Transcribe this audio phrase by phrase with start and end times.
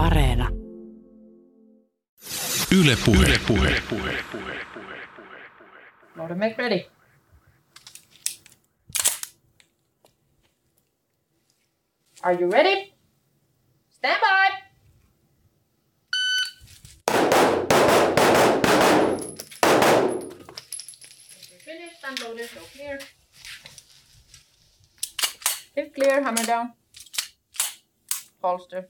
[0.00, 0.48] Areena.
[2.72, 3.26] Yle Puhe.
[3.28, 3.38] Yle
[3.88, 4.14] Puhe.
[6.16, 6.86] Loaded, make ready.
[12.22, 12.94] Are you ready?
[13.90, 14.48] Stand by.
[21.50, 22.98] We're finished, unloaded, go clear.
[25.76, 26.72] Lift clear, hammer down.
[28.42, 28.88] Holster.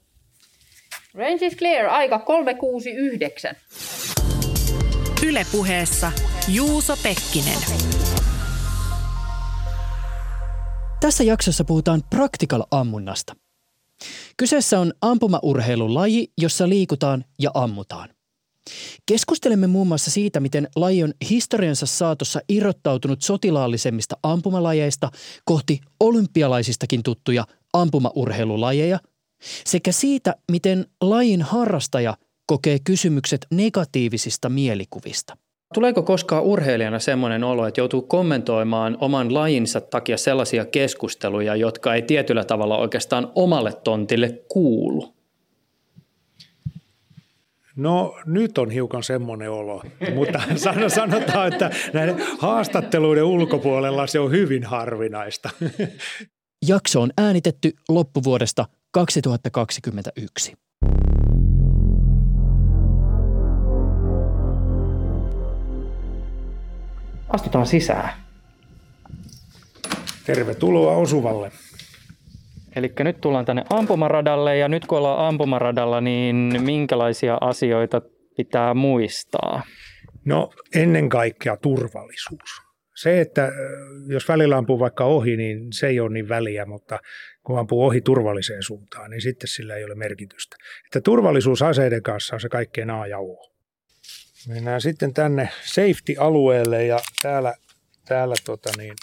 [1.14, 3.54] Range is clear, aika 369.
[5.26, 6.12] Yle Puheessa
[6.48, 7.58] Juuso Pekkinen.
[11.00, 13.36] Tässä jaksossa puhutaan practical-ammunnasta.
[14.36, 18.08] Kyseessä on ampumaurheilulaji, jossa liikutaan ja ammutaan.
[19.06, 25.10] Keskustelemme muun muassa siitä, miten laji on historiansa saatossa irrottautunut sotilaallisemmista ampumalajeista
[25.44, 28.98] kohti olympialaisistakin tuttuja ampumaurheilulajeja
[29.64, 35.36] sekä siitä, miten lajin harrastaja kokee kysymykset negatiivisista mielikuvista.
[35.74, 42.02] Tuleeko koskaan urheilijana semmoinen olo, että joutuu kommentoimaan oman lajinsa takia sellaisia keskusteluja, jotka ei
[42.02, 45.14] tietyllä tavalla oikeastaan omalle tontille kuulu?
[47.76, 49.82] No nyt on hiukan semmoinen olo,
[50.14, 50.42] mutta
[50.88, 55.50] sanotaan, että näiden haastatteluiden ulkopuolella se on hyvin harvinaista.
[56.68, 60.54] Jakso on äänitetty loppuvuodesta 2021.
[67.28, 68.12] Astutaan sisään.
[70.26, 71.52] Tervetuloa osuvalle.
[72.76, 78.02] Eli nyt tullaan tänne ampumaradalle ja nyt kun ollaan ampumaradalla, niin minkälaisia asioita
[78.36, 79.62] pitää muistaa?
[80.24, 82.69] No ennen kaikkea turvallisuus.
[82.96, 83.52] Se, että
[84.06, 87.00] jos välillä ampuu vaikka ohi, niin se ei ole niin väliä, mutta
[87.42, 90.56] kun ampuu ohi turvalliseen suuntaan, niin sitten sillä ei ole merkitystä.
[90.86, 93.50] Että turvallisuus aseiden kanssa on se kaikkein A ja O.
[94.48, 97.54] Mennään sitten tänne safety-alueelle ja täällä,
[98.04, 98.94] täällä tota niin,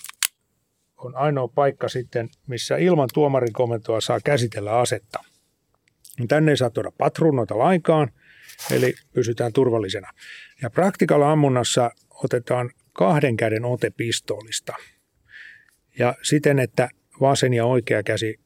[0.98, 5.20] on ainoa paikka sitten, missä ilman tuomarin komentoa saa käsitellä asetta.
[6.28, 8.12] Tänne ei saa tuoda patruunoita lainkaan,
[8.72, 10.12] eli pysytään turvallisena.
[10.62, 11.92] Ja practical ammunnassa
[12.24, 14.74] otetaan kahden käden ote pistoolista.
[16.00, 16.90] Ja siten, että
[17.22, 18.40] vasen ja oikea käsi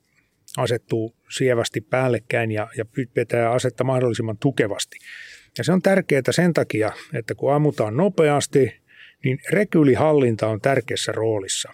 [0.58, 4.98] asettuu sievästi päällekkäin ja, ja pitää asetta mahdollisimman tukevasti.
[5.58, 8.82] Ja se on tärkeää sen takia, että kun ammutaan nopeasti,
[9.24, 11.74] niin rekyylihallinta on tärkeässä roolissa.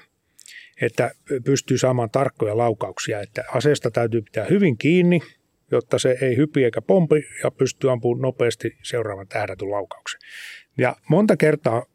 [0.82, 1.12] Että
[1.46, 5.22] pystyy saamaan tarkkoja laukauksia, että aseesta täytyy pitää hyvin kiinni,
[5.72, 10.20] jotta se ei hypi eikä pompi ja pystyy ampumaan nopeasti seuraavan tähdätyn laukauksen.
[10.78, 11.86] Ja monta kertaa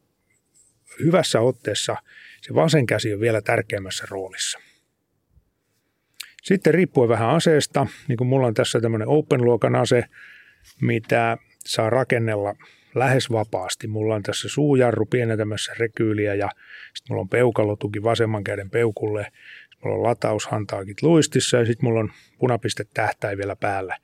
[1.01, 1.97] hyvässä otteessa
[2.43, 4.59] se vasen käsi on vielä tärkeämmässä roolissa.
[6.43, 10.05] Sitten riippuen vähän aseesta, niin kuin mulla on tässä tämmöinen open-luokan ase,
[10.81, 12.55] mitä saa rakennella
[12.95, 13.87] lähes vapaasti.
[13.87, 16.49] Mulla on tässä suujarru pienentämässä rekyyliä ja
[16.95, 19.23] sitten mulla on peukalotuki vasemman käden peukulle.
[19.23, 23.99] Sitten mulla on lataushantaakit luistissa ja sitten mulla on punapiste tähtäin vielä päällä.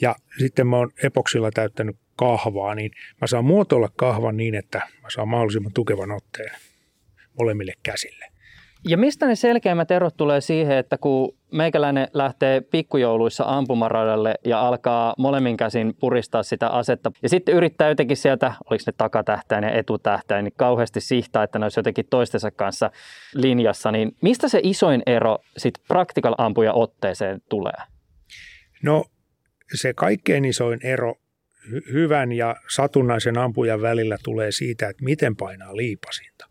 [0.00, 5.10] Ja sitten mä oon epoksilla täyttänyt kahvaa, niin mä saan muotoilla kahvan niin, että mä
[5.14, 6.50] saan mahdollisimman tukevan otteen
[7.38, 8.26] molemmille käsille.
[8.88, 15.14] Ja mistä ne selkeimmät erot tulee siihen, että kun meikäläinen lähtee pikkujouluissa ampumaradalle ja alkaa
[15.18, 20.44] molemmin käsin puristaa sitä asetta ja sitten yrittää jotenkin sieltä, oliko ne takatähtäin ja etutähtäin,
[20.44, 22.90] niin kauheasti sihtaa, että ne olisi jotenkin toistensa kanssa
[23.34, 27.82] linjassa, niin mistä se isoin ero sitten practical ampuja otteeseen tulee?
[28.82, 29.04] No
[29.74, 31.14] se kaikkein isoin ero
[31.92, 36.46] hyvän ja satunnaisen ampujan välillä tulee siitä, että miten painaa liipasinta.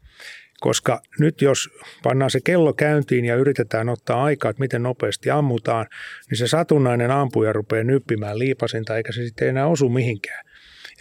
[0.60, 1.70] Koska nyt jos
[2.04, 5.88] pannaan se kello käyntiin ja yritetään ottaa aikaa, että miten nopeasti ammutaan,
[6.30, 10.46] niin se satunnainen ampuja rupeaa nyppimään liipasinta eikä se sitten enää osu mihinkään.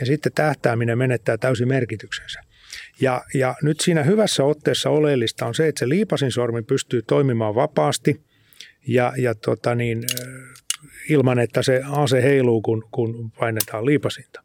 [0.00, 2.40] Ja sitten tähtääminen menettää täysin merkityksensä.
[3.00, 7.54] Ja, ja nyt siinä hyvässä otteessa oleellista on se, että se liipasin sormi pystyy toimimaan
[7.54, 8.20] vapaasti
[8.86, 10.04] ja, ja tota niin,
[11.08, 14.42] ilman, että se ase heiluu, kun, kun painetaan liipasinta.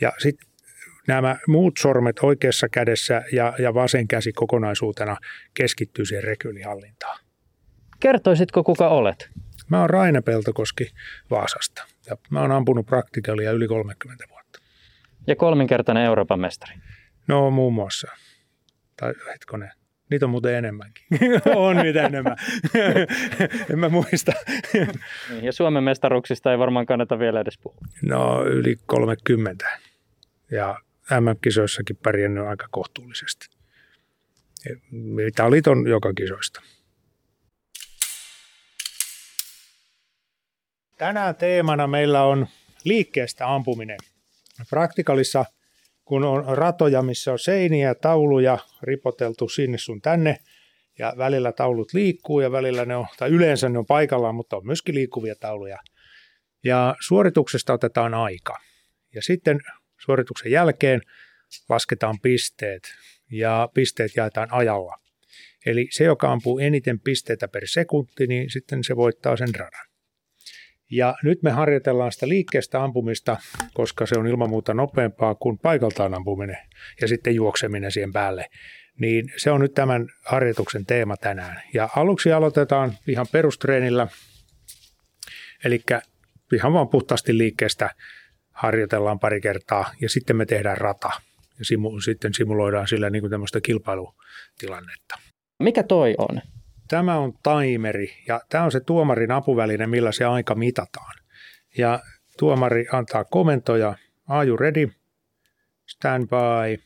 [0.00, 0.50] Ja sitten
[1.08, 5.16] nämä muut sormet oikeassa kädessä ja, ja vasen käsi kokonaisuutena
[5.54, 7.18] keskittyy siihen rekyylihallintaan.
[8.00, 9.30] Kertoisitko kuka olet?
[9.68, 10.90] Mä oon Raine Peltokoski
[11.30, 14.58] Vaasasta ja mä oon ampunut praktikalia yli 30 vuotta.
[15.26, 16.74] Ja kolminkertainen Euroopan mestari?
[17.26, 18.08] No muun muassa.
[18.96, 19.70] Tai hetkonen,
[20.10, 21.04] Niitä on muuten enemmänkin.
[21.56, 22.36] on niitä enemmän.
[23.72, 24.32] en mä muista.
[24.72, 27.80] Niin, ja Suomen mestaruuksista ei varmaan kannata vielä edes puhua.
[28.02, 29.78] No yli 30.
[30.50, 30.78] Ja
[31.20, 33.46] MM-kisoissakin pärjännyt aika kohtuullisesti.
[34.90, 36.60] Mitä on joka kisoista.
[40.98, 42.46] Tänään teemana meillä on
[42.84, 43.96] liikkeestä ampuminen.
[44.70, 45.44] Praktikalissa,
[46.10, 50.36] kun on ratoja, missä on seiniä, tauluja ripoteltu sinne sun tänne,
[50.98, 54.66] ja välillä taulut liikkuu ja välillä ne on, tai yleensä ne on paikallaan, mutta on
[54.66, 55.78] myöskin liikkuvia tauluja.
[56.64, 58.56] Ja suorituksesta otetaan aika.
[59.14, 59.60] Ja sitten
[60.04, 61.00] suorituksen jälkeen
[61.68, 62.82] lasketaan pisteet
[63.32, 64.96] ja pisteet jaetaan ajalla.
[65.66, 69.89] Eli se, joka ampuu eniten pisteitä per sekunti, niin sitten se voittaa sen radan.
[70.90, 73.36] Ja nyt me harjoitellaan sitä liikkeestä ampumista,
[73.74, 76.58] koska se on ilman muuta nopeampaa kuin paikaltaan ampuminen
[77.00, 78.46] ja sitten juokseminen siihen päälle.
[79.00, 81.62] Niin se on nyt tämän harjoituksen teema tänään.
[81.74, 84.06] Ja aluksi aloitetaan ihan perustreenillä,
[85.64, 85.82] eli
[86.54, 87.90] ihan vaan puhtaasti liikkeestä
[88.50, 91.10] harjoitellaan pari kertaa ja sitten me tehdään rata
[91.58, 95.18] ja simu, sitten simuloidaan sillä niin kuin tämmöistä kilpailutilannetta.
[95.62, 96.40] Mikä toi on?
[96.90, 101.14] Tämä on timeri ja tämä on se tuomarin apuväline, millä se aika mitataan.
[101.78, 102.00] Ja
[102.38, 103.94] tuomari antaa komentoja,
[104.28, 104.90] are you ready,
[105.86, 106.82] stand by,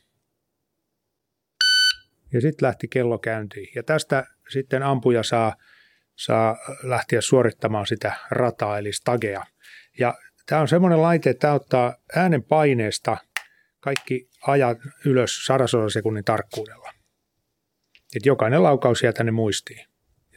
[2.32, 3.68] ja sitten lähti kello käyntiin.
[3.74, 5.56] Ja tästä sitten ampuja saa,
[6.16, 9.44] saa lähteä suorittamaan sitä rataa, eli stagea.
[9.98, 10.14] Ja
[10.46, 13.16] tämä on semmoinen laite, että tämä ottaa äänen paineesta
[13.80, 16.90] kaikki ajat ylös sadasosa sekunnin tarkkuudella.
[18.16, 19.93] Et jokainen laukaus jää tänne muistiin.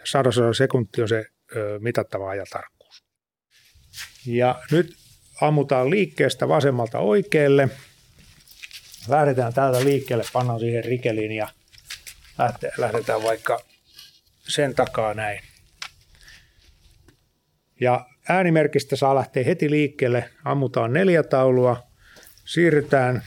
[0.07, 1.25] Ja sadasosa sekunti on se
[1.55, 3.03] ö, mitattava ajatarkkuus.
[4.25, 4.95] Ja nyt
[5.41, 7.69] ammutaan liikkeestä vasemmalta oikealle.
[9.07, 11.47] Lähdetään täältä liikkeelle, pannaan siihen rikeliin ja
[12.77, 13.59] lähdetään vaikka
[14.47, 15.41] sen takaa näin.
[17.81, 21.83] Ja äänimerkistä saa lähteä heti liikkeelle, ammutaan neljä taulua,
[22.45, 23.23] siirrytään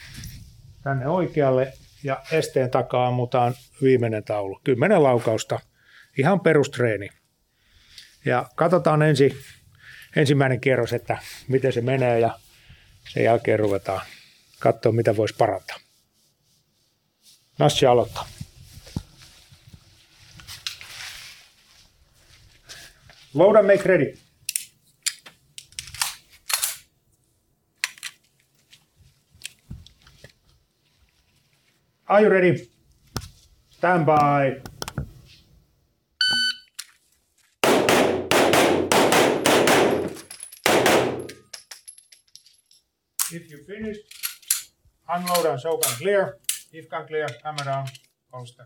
[0.83, 1.73] tänne oikealle
[2.03, 4.59] ja esteen takaa ammutaan viimeinen taulu.
[4.63, 5.59] Kymmenen laukausta,
[6.17, 7.09] ihan perustreeni.
[8.25, 9.37] Ja katsotaan ensin
[10.15, 11.17] ensimmäinen kierros, että
[11.47, 12.39] miten se menee ja
[13.09, 14.05] sen jälkeen ruvetaan
[14.59, 15.77] katsoa, mitä voisi parantaa.
[17.59, 18.27] Nassi aloittaa.
[23.33, 24.17] Load and make ready.
[32.07, 32.67] Are you ready?
[33.69, 34.70] Stand by.
[43.71, 43.99] If you finish,
[45.15, 46.37] unload and show can clear.
[46.73, 47.87] If can clear, hammer down,
[48.33, 48.65] holster.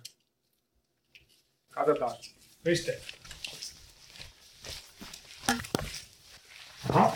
[1.72, 2.16] Katsotaan.
[2.64, 3.02] Piste.
[6.90, 7.16] Aha.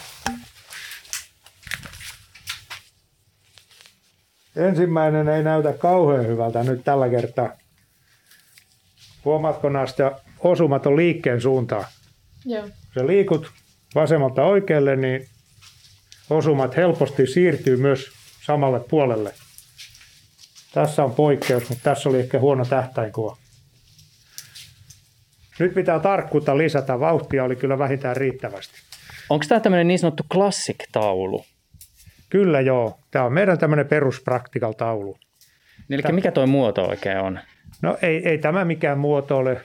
[4.56, 7.50] Ensimmäinen ei näytä kauhean hyvältä nyt tällä kertaa.
[9.26, 11.86] Huomaatko näistä osumat on liikkeen suuntaan?
[12.46, 12.70] Joo.
[12.94, 13.52] Se liikut
[13.96, 15.30] vasemmalta oikealle, niin
[16.30, 18.12] osumat helposti siirtyy myös
[18.46, 19.34] samalle puolelle.
[20.74, 23.38] Tässä on poikkeus, mutta tässä oli ehkä huono tähtäinkuva.
[25.60, 27.00] Nyt pitää tarkkuutta lisätä.
[27.00, 28.74] Vauhtia oli kyllä vähintään riittävästi.
[29.30, 31.46] Onko tämä tämmöinen niin sanottu classic-taulu?
[32.30, 33.00] Kyllä joo.
[33.12, 35.18] Tämä on meidän tämmöinen peruspraktikal-taulu.
[35.90, 37.40] Eli mikä tuo muoto oikein on?
[37.82, 39.62] No ei, ei tämä mikään muoto ole.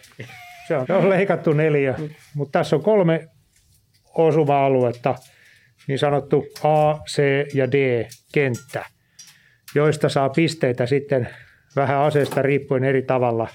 [0.68, 1.94] Se on, se on leikattu neljä,
[2.34, 3.28] mutta tässä on kolme
[4.14, 5.14] osuma-aluetta,
[5.86, 7.22] niin sanottu A, C
[7.54, 8.84] ja D kenttä,
[9.74, 11.28] joista saa pisteitä sitten
[11.76, 13.48] vähän aseesta riippuen eri tavalla.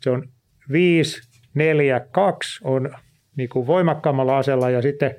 [0.00, 0.28] Se on
[0.72, 1.20] 5,
[1.54, 2.90] 4, 2 on
[3.36, 5.14] niin kuin voimakkaammalla asella ja sitten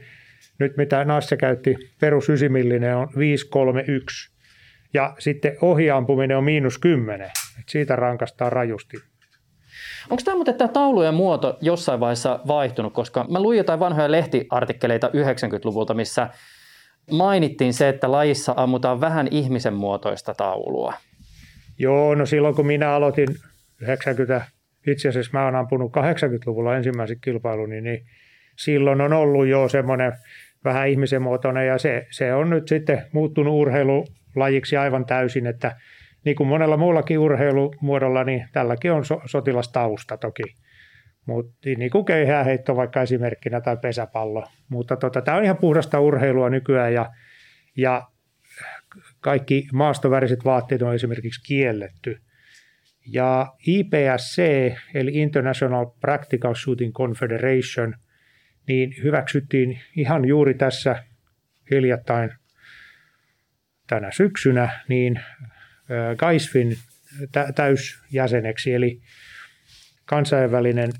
[0.60, 2.52] nyt mitä Nasse käytti perus 9
[2.98, 4.34] on 5, 3, 1.
[4.94, 7.26] Ja sitten ohiampuminen on miinus 10.
[7.60, 8.98] Et siitä rankastaa rajusti.
[10.10, 15.08] Onko tämä muuten tämä taulujen muoto jossain vaiheessa vaihtunut, koska mä luin jotain vanhoja lehtiartikkeleita
[15.08, 16.30] 90-luvulta, missä
[17.12, 20.94] mainittiin se, että lajissa ammutaan vähän ihmisen muotoista taulua.
[21.80, 23.28] Joo, no silloin kun minä aloitin
[23.82, 24.42] 90,
[24.88, 28.06] itse asiassa mä oon ampunut 80-luvulla ensimmäisen kilpailun, niin, niin
[28.56, 30.14] silloin on ollut jo semmoinen
[30.64, 35.76] vähän ihmisen muotoinen ja se, se on nyt sitten muuttunut urheilulajiksi aivan täysin, että
[36.26, 40.44] niin kuin monella muullakin urheilumuodolla, niin tälläkin on so, sotilastausta toki.
[41.26, 44.48] Mutta niin kuin keihääheitto vaikka esimerkkinä tai pesäpallo.
[44.70, 47.10] Mutta tota, tämä on ihan puhdasta urheilua nykyään ja,
[47.78, 48.08] ja
[49.20, 52.18] kaikki maastoväriset vaatteet on esimerkiksi kielletty.
[53.08, 54.42] Ja IPSC,
[54.94, 57.96] eli International Practical Shooting Confederation,
[58.68, 61.04] niin hyväksyttiin ihan juuri tässä
[61.72, 62.32] hiljattain
[63.88, 65.20] tänä syksynä, niin
[66.18, 66.78] GAISFin
[67.56, 69.02] täysjäseneksi, eli
[70.06, 70.92] kansainvälinen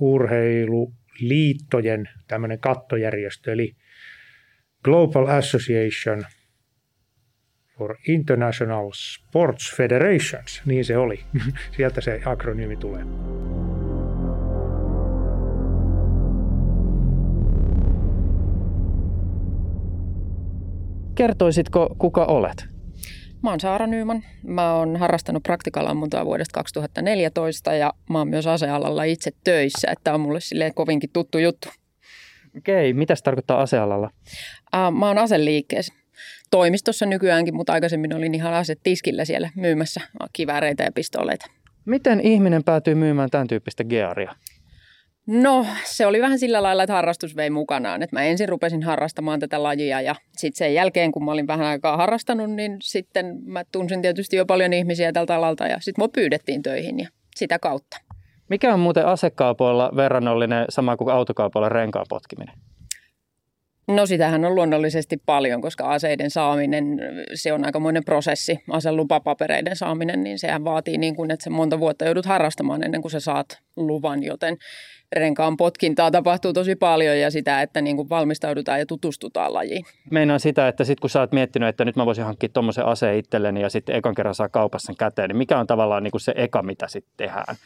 [0.00, 3.52] urheiluliittojen tämmöinen kattojärjestö.
[3.52, 3.76] Eli
[4.84, 6.24] Global Association
[7.78, 11.20] for International Sports Federations, niin se oli.
[11.76, 13.04] Sieltä se akronyymi tulee.
[21.14, 22.69] Kertoisitko, kuka olet?
[23.42, 24.24] Mä oon Saara Nyyman.
[24.42, 30.20] Mä oon harrastanut praktikalammuntaa vuodesta 2014 ja mä oon myös asealalla itse töissä, että on
[30.20, 31.68] mulle silleen kovinkin tuttu juttu.
[32.58, 34.10] Okei, mitä se tarkoittaa asealalla?
[34.74, 35.94] Uh, mä oon aseliikkeessä
[36.50, 40.00] toimistossa nykyäänkin, mutta aikaisemmin olin ihan asetiskillä siellä myymässä
[40.32, 41.46] kivääreitä ja pistooleita.
[41.84, 44.34] Miten ihminen päätyy myymään tämän tyyppistä gearia?
[45.32, 48.02] No, se oli vähän sillä lailla, että harrastus vei mukanaan.
[48.02, 51.66] Et mä ensin rupesin harrastamaan tätä lajia ja sitten sen jälkeen, kun mä olin vähän
[51.66, 56.08] aikaa harrastanut, niin sitten mä tunsin tietysti jo paljon ihmisiä tältä alalta ja sitten mua
[56.08, 57.96] pyydettiin töihin ja sitä kautta.
[58.48, 62.54] Mikä on muuten asekaupoilla verrannollinen sama kuin autokaupoilla renkaan potkiminen?
[63.88, 66.84] No sitähän on luonnollisesti paljon, koska aseiden saaminen,
[67.34, 68.58] se on aikamoinen prosessi.
[68.70, 73.12] Aselupapapereiden saaminen, niin sehän vaatii niin kuin, että se monta vuotta joudut harrastamaan ennen kuin
[73.12, 74.56] sä saat luvan, joten
[75.12, 79.84] renkaan potkintaa tapahtuu tosi paljon ja sitä, että niin kuin valmistaudutaan ja tutustutaan lajiin.
[80.10, 83.18] Meinaan sitä, että sitten kun sä oot miettinyt, että nyt mä voisin hankkia tuommoisen aseen
[83.18, 86.32] itselleni ja sitten ekan kerran saa kaupassa käteen, niin mikä on tavallaan niin kuin se
[86.36, 87.56] eka, mitä sitten tehdään?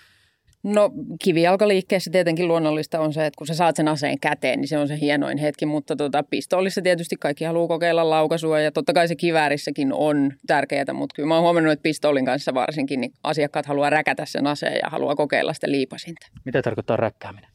[0.65, 0.91] No
[1.25, 4.89] kivijalkaliikkeessä tietenkin luonnollista on se, että kun sä saat sen aseen käteen, niin se on
[4.89, 9.15] se hienoin hetki, mutta tota, pistoolissa tietysti kaikki haluaa kokeilla laukaisua ja totta kai se
[9.15, 13.91] kiväärissäkin on tärkeää, mutta kyllä mä oon huomannut, että pistoolin kanssa varsinkin niin asiakkaat haluaa
[13.91, 16.27] räkätä sen aseen ja haluaa kokeilla sitä liipasinta.
[16.45, 17.51] Mitä tarkoittaa räkkääminen?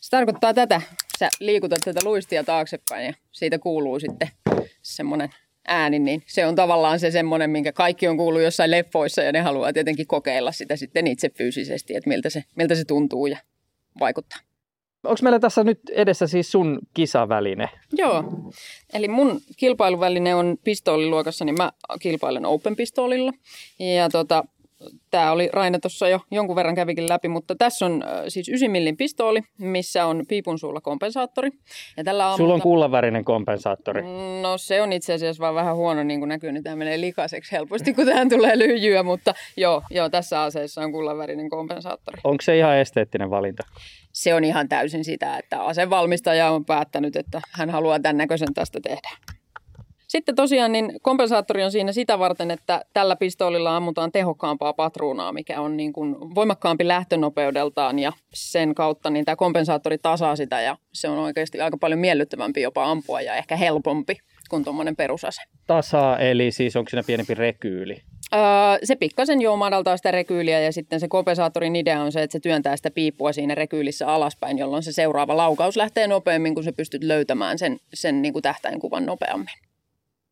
[0.00, 0.80] Se tarkoittaa tätä.
[1.18, 4.28] Sä liikutat tätä luistia taaksepäin ja siitä kuuluu sitten
[4.82, 5.28] semmoinen
[5.68, 9.40] ääni, niin se on tavallaan se semmoinen, minkä kaikki on kuullut jossain leffoissa ja ne
[9.40, 13.38] haluaa tietenkin kokeilla sitä sitten itse fyysisesti, että miltä se, miltä se tuntuu ja
[14.00, 14.38] vaikuttaa.
[15.04, 17.68] Onko meillä tässä nyt edessä siis sun kisaväline?
[17.92, 18.24] Joo,
[18.92, 23.32] eli mun kilpailuväline on pistooliluokassa, niin mä kilpailen open-pistoolilla.
[23.78, 24.44] Ja tota,
[25.10, 28.96] Tämä oli Raine tuossa jo jonkun verran kävikin läpi, mutta tässä on siis 9 millin
[28.96, 31.50] pistooli, missä on piipun suulla kompensaattori.
[31.96, 32.36] Ja tällä aamulla...
[32.36, 34.02] Sulla on kullavärinen kompensaattori.
[34.42, 37.52] No se on itse asiassa vaan vähän huono, niin kuin näkyy, niin tämä menee likaiseksi
[37.52, 42.20] helposti, kun tähän tulee lyijyä, mutta joo, joo tässä aseessa on kullavärinen kompensaattori.
[42.24, 43.62] Onko se ihan esteettinen valinta?
[44.12, 48.80] Se on ihan täysin sitä, että asevalmistaja on päättänyt, että hän haluaa tämän näköisen tästä
[48.80, 49.35] tehdä.
[50.16, 55.60] Sitten tosiaan niin kompensaattori on siinä sitä varten, että tällä pistoolilla ammutaan tehokkaampaa patruunaa, mikä
[55.60, 61.08] on niin kuin voimakkaampi lähtönopeudeltaan ja sen kautta niin tämä kompensaattori tasaa sitä ja se
[61.08, 64.16] on oikeasti aika paljon miellyttävämpi jopa ampua ja ehkä helpompi
[64.50, 65.42] kuin tuommoinen perusase.
[65.66, 67.96] Tasaa, eli siis onko siinä pienempi rekyyli?
[68.34, 68.40] Öö,
[68.84, 72.40] se pikkasen joo madaltaa sitä rekyyliä ja sitten se kompensaattorin idea on se, että se
[72.40, 77.04] työntää sitä piippua siinä rekyylissä alaspäin, jolloin se seuraava laukaus lähtee nopeammin, kun sä pystyt
[77.04, 79.54] löytämään sen, sen niin kuin tähtäinkuvan nopeammin.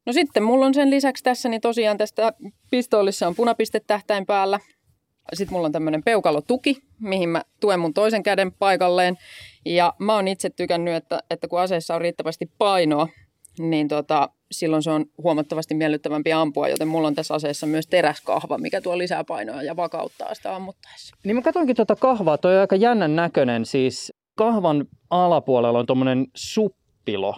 [0.06, 2.32] No sitten mulla on sen lisäksi tässä, niin tosiaan tästä
[2.70, 4.60] pistoolissa on punapiste tähtäin päällä.
[5.32, 9.18] Sitten mulla on tämmöinen peukalotuki, mihin mä tuen mun toisen käden paikalleen.
[9.64, 13.08] Ja mä oon itse tykännyt, että, että kun aseessa on riittävästi painoa,
[13.58, 18.58] niin tota, silloin se on huomattavasti miellyttävämpi ampua, joten mulla on tässä aseessa myös teräskahva,
[18.58, 21.16] mikä tuo lisää painoa ja vakauttaa sitä ammuttaessa.
[21.24, 26.26] Niin mä katsoinkin tuota kahvaa, toi on aika jännän näköinen, siis kahvan alapuolella on tuommoinen
[26.34, 27.36] suppilo,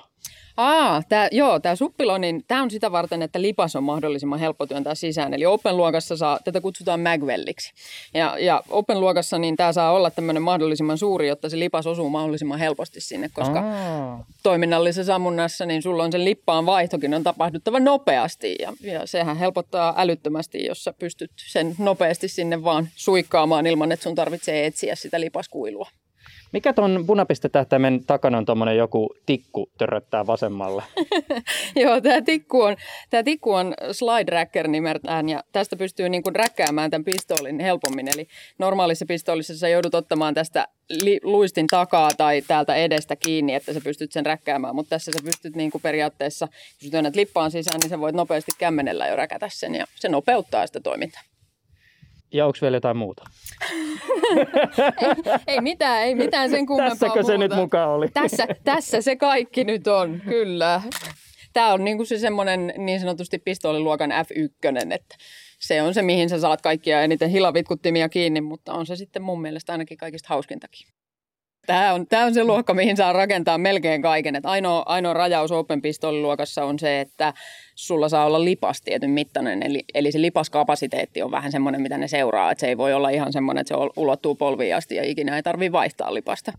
[0.56, 4.66] Aa, tää, joo, tämä suppilo, niin tämä on sitä varten, että lipas on mahdollisimman helppo
[4.66, 5.34] työntää sisään.
[5.34, 7.72] Eli Open-luokassa saa, tätä kutsutaan Magwelliksi.
[8.14, 12.58] Ja, ja Open-luokassa niin tämä saa olla tämmöinen mahdollisimman suuri, jotta se lipas osuu mahdollisimman
[12.58, 14.24] helposti sinne, koska Aa.
[14.42, 18.56] toiminnallisessa ammunnassa niin sulla on sen lippaan vaihtokin on tapahduttava nopeasti.
[18.60, 24.02] Ja, ja sehän helpottaa älyttömästi, jos sä pystyt sen nopeasti sinne vaan suikkaamaan ilman, että
[24.04, 25.88] sun tarvitsee etsiä sitä lipaskuilua.
[26.56, 30.82] Mikä tuon punapistetähtäimen takana on tuommoinen joku tikku törröttää vasemmalle?
[31.82, 32.76] Joo, tämä tikku on,
[33.10, 38.08] tää tikku on slide racker nimeltään ja tästä pystyy niin kuin räkkäämään tämän pistoolin helpommin.
[38.14, 43.72] Eli normaalissa pistoolissa sä joudut ottamaan tästä li- luistin takaa tai täältä edestä kiinni, että
[43.72, 44.74] sä pystyt sen räkkäämään.
[44.74, 46.48] Mutta tässä sä pystyt niin kuin periaatteessa,
[46.82, 50.66] jos työnnät lippaan sisään, niin sä voit nopeasti kämmenellä jo räkätä sen ja se nopeuttaa
[50.66, 51.22] sitä toimintaa.
[52.32, 53.24] Ja onko vielä jotain muuta?
[55.02, 57.26] ei, ei, mitään, ei mitään sen kummempaa Tässäkö muuta.
[57.26, 58.08] se nyt mukaan oli?
[58.08, 60.82] Tässä, tässä se kaikki nyt on, kyllä.
[61.52, 65.16] Tämä on niin kuin se semmoinen niin sanotusti pistooliluokan F1, että
[65.58, 69.42] se on se, mihin sä saat kaikkia eniten hilavitkuttimia kiinni, mutta on se sitten mun
[69.42, 70.88] mielestä ainakin kaikista hauskintakin.
[71.66, 74.36] Tämä on, tämä on se luokka, mihin saa rakentaa melkein kaiken.
[74.36, 77.34] Et ainoa, ainoa rajaus Open Pistol-luokassa on se, että
[77.74, 79.62] sulla saa olla lipas tietyn mittainen.
[79.62, 82.50] Eli, eli se lipaskapasiteetti on vähän semmoinen, mitä ne seuraa.
[82.52, 85.42] Et se ei voi olla ihan semmoinen, että se ulottuu polviin asti ja ikinä ei
[85.42, 86.52] tarvitse vaihtaa lipasta.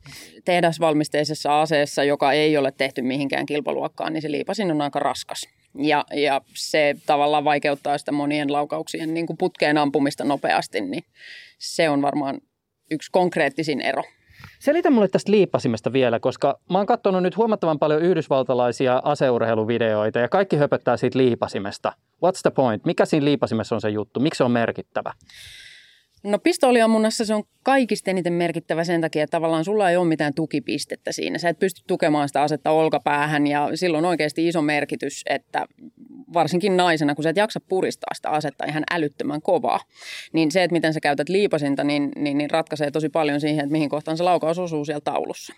[0.46, 5.48] Tehdasvalmisteisessa aseessa, joka ei ole tehty mihinkään kilpaluokkaan, niin se liipasin on aika raskas.
[5.80, 11.04] Ja, ja se tavallaan vaikeuttaa sitä monien laukauksien niin kuin putkeen ampumista nopeasti, niin
[11.60, 12.42] se on varmaan
[12.92, 14.04] yksi konkreettisin ero.
[14.60, 20.30] Selitä mulle tästä liipasimesta vielä, koska mä oon katsonut nyt huomattavan paljon yhdysvaltalaisia aseurheiluvideoita ja
[20.30, 21.94] kaikki höpöttää siitä liipasimesta.
[22.26, 22.86] What's the point?
[22.86, 24.20] Mikä siinä liipasimessa on se juttu?
[24.20, 25.14] Miksi se on merkittävä?
[26.28, 30.34] No pistooliammunnassa se on kaikista eniten merkittävä sen takia, että tavallaan sulla ei ole mitään
[30.34, 31.38] tukipistettä siinä.
[31.38, 35.66] Sä et pysty tukemaan sitä asetta olkapäähän ja silloin oikeasti iso merkitys, että
[36.34, 39.80] varsinkin naisena, kun sä et jaksa puristaa sitä asetta ihan älyttömän kovaa,
[40.34, 43.72] niin se, että miten sä käytät liipasinta, niin, niin, niin ratkaisee tosi paljon siihen, että
[43.72, 45.54] mihin kohtaan se laukaus osuu siellä taulussa.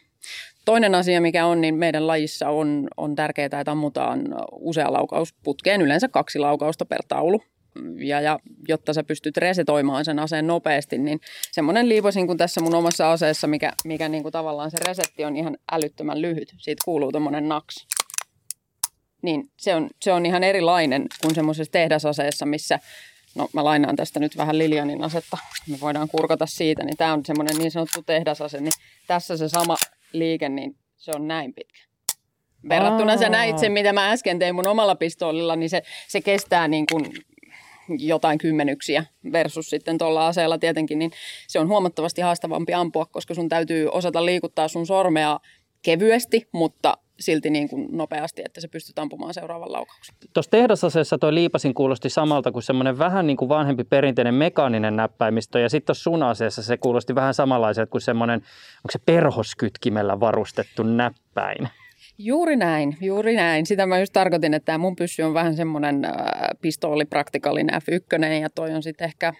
[0.65, 4.21] Toinen asia, mikä on, niin meidän lajissa on, on tärkeää, että ammutaan
[4.51, 7.41] usea laukaus putkeen, yleensä kaksi laukausta per taulu
[7.98, 11.19] ja, ja jotta sä pystyt resetoimaan sen aseen nopeasti, niin
[11.51, 15.36] semmoinen liivosin kuin tässä mun omassa aseessa, mikä, mikä niin kuin tavallaan se resetti on
[15.36, 16.53] ihan älyttömän lyhyt.
[16.57, 17.88] Siitä kuuluu tuommoinen naks.
[19.21, 22.79] Niin se on, se on ihan erilainen kuin semmoisessa tehdasaseessa, missä
[23.36, 25.38] no mä lainaan tästä nyt vähän Lilianin asetta,
[25.69, 28.74] me voidaan kurkata siitä, niin tämä on semmoinen niin sanottu tehdasase, niin
[29.07, 29.75] tässä se sama
[30.13, 31.79] liike, niin se on näin pitkä.
[32.69, 36.67] Verrattuna sä näit sen, mitä mä äsken tein mun omalla pistoolilla, niin se, se kestää
[36.67, 37.05] niin kuin
[38.00, 41.12] jotain kymmenyksiä versus sitten tuolla aseella tietenkin, niin
[41.48, 45.39] se on huomattavasti haastavampi ampua, koska sun täytyy osata liikuttaa sun sormea
[45.81, 50.15] kevyesti, mutta silti niin kuin nopeasti, että se pystyt ampumaan seuraavan laukauksen.
[50.34, 55.60] Tuossa tehdasaseessa tuo liipasin kuulosti samalta kuin semmoinen vähän niin kuin vanhempi perinteinen mekaaninen näppäimistö,
[55.60, 60.84] ja sitten tuossa sun aseessa se kuulosti vähän samanlaiselta kuin semmoinen, onko se perhoskytkimellä varustettu
[60.84, 61.69] näppäin?
[62.21, 63.65] Juuri näin, juuri näin.
[63.65, 66.11] Sitä mä just tarkoitin, että tämä mun pyssy on vähän semmoinen äh,
[66.61, 67.05] pistooli
[67.67, 69.33] F1 ja toi on sitten ehkä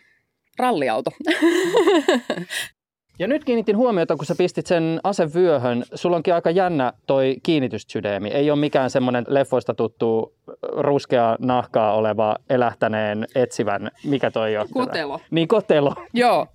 [0.58, 1.12] ralliauto.
[3.20, 5.84] Ja nyt kiinnitin huomiota, kun sä pistit sen asevyöhön.
[5.94, 8.30] Sulla onkin aika jännä toi kiinnityssydeemi.
[8.30, 10.34] Ei ole mikään semmoinen leffoista tuttu
[10.64, 14.68] ruskea nahkaa oleva elähtäneen etsivän, mikä toi on?
[14.74, 15.20] Kotelo.
[15.32, 15.94] Niin, kotelo.
[16.14, 16.48] Joo.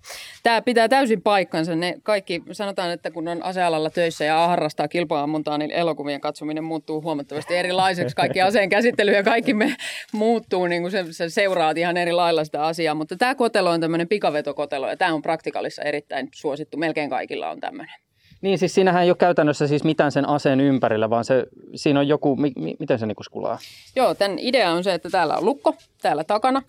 [0.43, 1.77] Tämä pitää täysin paikkansa.
[1.77, 7.03] Ne kaikki, sanotaan, että kun on asealalla töissä ja harrastaa kilpaammuntaa, niin elokuvien katsominen muuttuu
[7.03, 8.17] huomattavasti erilaiseksi.
[8.17, 9.77] Kaikki aseen käsittely ja kaikki me
[10.13, 12.95] muuttuu, niin kuin se, se seuraat ihan eri lailla sitä asiaa.
[12.95, 16.54] Mutta tämä kotelo on tämmöinen pikavetokotelo ja tämä on praktikalissa erittäin suosittu.
[16.77, 17.95] Melkein kaikilla on tämmöinen.
[18.41, 22.09] Niin, siis siinähän ei ole käytännössä siis mitään sen aseen ympärillä, vaan se, siinä on
[22.09, 23.59] joku, mi, mi, miten se niinku skulaa?
[23.97, 26.63] Joo, tämän idea on se, että täällä on lukko, täällä takana.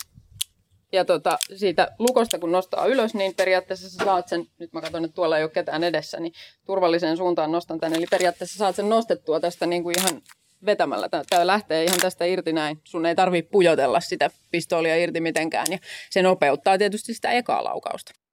[0.92, 5.06] Ja tota, siitä lukosta kun nostaa ylös, niin periaatteessa sä saat sen, nyt mä katson,
[5.06, 6.34] että tuolla ei ole ketään edessä, niin
[6.66, 7.98] turvalliseen suuntaan nostan tänne.
[7.98, 10.22] Eli periaatteessa saat sen nostettua tästä niin kuin ihan
[10.66, 11.10] vetämällä.
[11.30, 12.82] Tämä lähtee ihan tästä irti näin.
[12.84, 15.68] Sun ei tarvitse pujotella sitä pistoolia irti mitenkään.
[15.72, 15.78] Ja
[16.10, 18.25] se nopeuttaa tietysti sitä ekaa laukausta.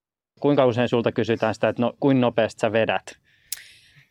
[0.42, 3.02] Kuinka usein sulta kysytään sitä, että no, kuinka nopeasti sä vedät?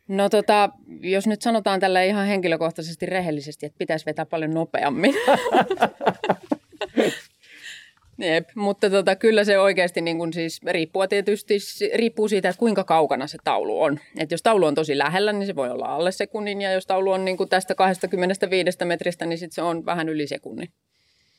[0.07, 0.69] No tota,
[1.01, 5.13] jos nyt sanotaan tällä ihan henkilökohtaisesti rehellisesti, että pitäisi vetää paljon nopeammin.
[8.17, 11.57] Jep, mutta tota, kyllä se oikeasti niin kun siis riippuu tietysti
[11.95, 13.99] riippuu siitä, että kuinka kaukana se taulu on.
[14.19, 17.11] Et jos taulu on tosi lähellä, niin se voi olla alle sekunnin, ja jos taulu
[17.11, 20.67] on niin kuin tästä 25 metristä, niin sit se on vähän yli sekunnin.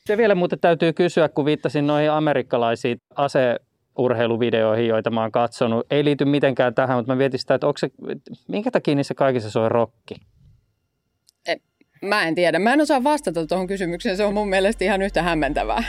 [0.05, 3.59] Se vielä muuten täytyy kysyä, kun viittasin noihin amerikkalaisiin ase
[3.97, 5.87] urheiluvideoihin, joita mä oon katsonut.
[5.91, 7.89] Ei liity mitenkään tähän, mutta mä mietin sitä, että onko se,
[8.47, 10.15] minkä takia niissä kaikissa soi rokki?
[12.01, 12.59] Mä en tiedä.
[12.59, 14.17] Mä en osaa vastata tuohon kysymykseen.
[14.17, 15.83] Se on mun mielestä ihan yhtä hämmentävää.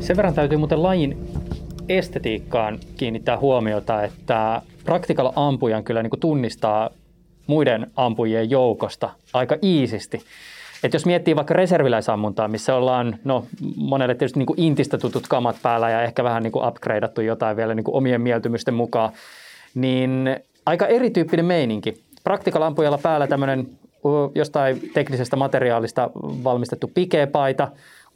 [0.00, 1.18] Sen verran täytyy muuten lajin
[1.88, 6.90] estetiikkaan kiinnittää huomiota, että practical ampujan kyllä niin kuin tunnistaa
[7.46, 10.20] muiden ampujien joukosta aika iisisti.
[10.84, 13.44] Et jos miettii vaikka reserviläisammuntaa, missä ollaan no,
[13.76, 17.56] monelle tietysti niin kuin intistä tutut kamat päällä ja ehkä vähän niin kuin upgradeattu jotain
[17.56, 19.12] vielä niin kuin omien mieltymysten mukaan,
[19.74, 22.04] niin aika erityyppinen meininki.
[22.24, 23.68] Praktikalampujalla päällä tämmöinen
[24.34, 26.10] jostain teknisestä materiaalista
[26.44, 27.68] valmistettu pikepaita,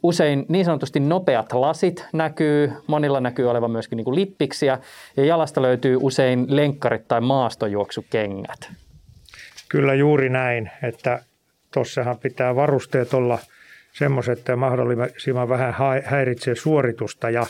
[0.03, 4.79] usein niin sanotusti nopeat lasit näkyy, monilla näkyy olevan myöskin niin kuin lippiksiä
[5.17, 8.69] ja jalasta löytyy usein lenkkarit tai maastojuoksukengät.
[9.69, 11.23] Kyllä juuri näin, että
[11.73, 13.39] tuossahan pitää varusteet olla
[13.93, 17.45] semmoiset, että mahdollisimman vähän häiritsee suoritusta ja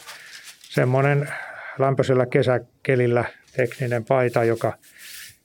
[0.61, 1.29] semmoinen
[1.79, 4.73] lämpöisellä kesäkelillä tekninen paita, joka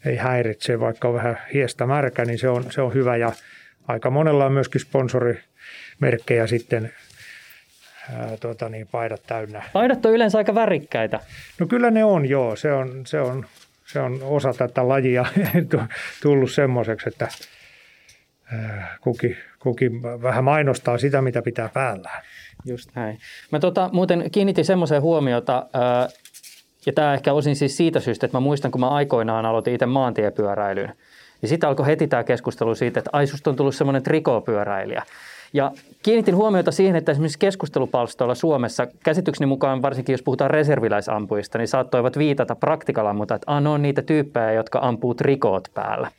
[0.04, 3.32] ei häiritse, vaikka on vähän hiestä märkä, niin se on, se on hyvä ja
[3.88, 5.40] aika monella on myöskin sponsori
[6.00, 6.92] merkkejä sitten
[8.12, 9.62] ää, tuota niin, paidat täynnä.
[9.72, 11.20] Paidat on yleensä aika värikkäitä.
[11.58, 12.56] No kyllä ne on, joo.
[12.56, 13.46] Se on, se on,
[13.94, 15.24] se on osa tätä lajia
[16.22, 17.28] tullut semmoiseksi, että
[19.00, 19.90] kuki, kuki
[20.22, 22.22] vähän mainostaa sitä, mitä pitää päällään.
[22.64, 23.18] Just näin.
[23.52, 25.66] Mä tota, muuten kiinnitin semmoiseen huomiota,
[26.86, 29.86] ja tämä ehkä osin siis siitä syystä, että mä muistan, kun mä aikoinaan aloitin itse
[29.86, 30.92] maantiepyöräilyn,
[31.40, 35.02] niin sitten alkoi heti tämä keskustelu siitä, että ai susta on tullut semmoinen trikopyöräilijä.
[35.54, 41.68] Ja kiinnitin huomiota siihen, että esimerkiksi keskustelupalstoilla Suomessa, käsitykseni mukaan varsinkin jos puhutaan reserviläisampuista, niin
[41.68, 46.10] saattoivat viitata praktikalammuta, että ah, on niitä tyyppejä, jotka ampuu trikoot päällä.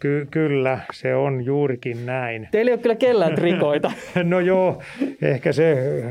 [0.00, 2.48] Ky- kyllä, se on juurikin näin.
[2.50, 3.92] Teillä ei ole kyllä kellään trikoita.
[4.24, 4.82] no joo,
[5.22, 6.02] ehkä se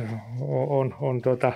[0.42, 1.52] on, on, on tota,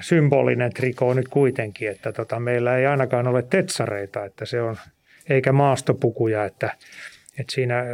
[0.00, 4.76] symbolinen trikoo nyt kuitenkin, että tota, meillä ei ainakaan ole tetsareita, että se on,
[5.28, 6.70] eikä maastopukuja, että,
[7.40, 7.84] että siinä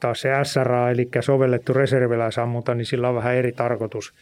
[0.00, 4.14] taas se SRA, eli sovellettu reserviläisammunta, niin sillä on vähän eri tarkoitus.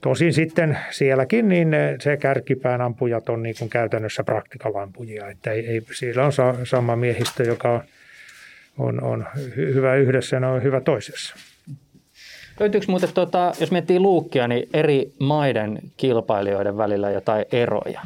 [0.00, 1.68] Tosin sitten sielläkin niin
[2.00, 6.96] se kärkipään ampujat on niin kuin käytännössä praktikalampujia, että ei, ei, siellä on sa, sama
[6.96, 7.84] miehistö, joka on,
[8.78, 11.36] on, on hyvä yhdessä ja on hyvä toisessa.
[12.60, 18.00] Löytyykö muuten, tuota, jos miettii luukkia, niin eri maiden kilpailijoiden välillä jotain eroja?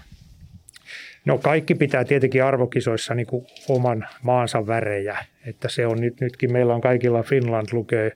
[1.24, 6.52] No kaikki pitää tietenkin arvokisoissa niin kuin oman maansa värejä, että se on nyt, nytkin
[6.52, 8.12] meillä on kaikilla Finland lukee,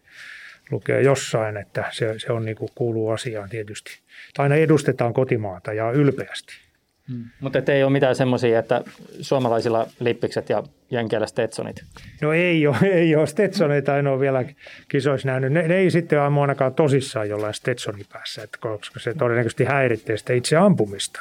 [0.70, 3.98] lukee jossain, että se, se on niin kuin kuuluu asiaan tietysti.
[4.38, 6.66] Aina edustetaan kotimaata ja ylpeästi.
[7.08, 7.24] Hmm.
[7.40, 8.82] Mutta ei ole mitään semmoisia, että
[9.20, 11.84] suomalaisilla lippikset ja jenkeillä Stetsonit?
[12.20, 13.26] No ei ole, ei ole.
[13.26, 14.44] Stetsoneita en ole vielä
[14.88, 15.52] kisoissa nähnyt.
[15.52, 20.16] Ne, ne ei sitten ammu ainakaan tosissaan jollain Stetsonin päässä, että koska se todennäköisesti häiritsee
[20.16, 21.20] sitä itse ampumista.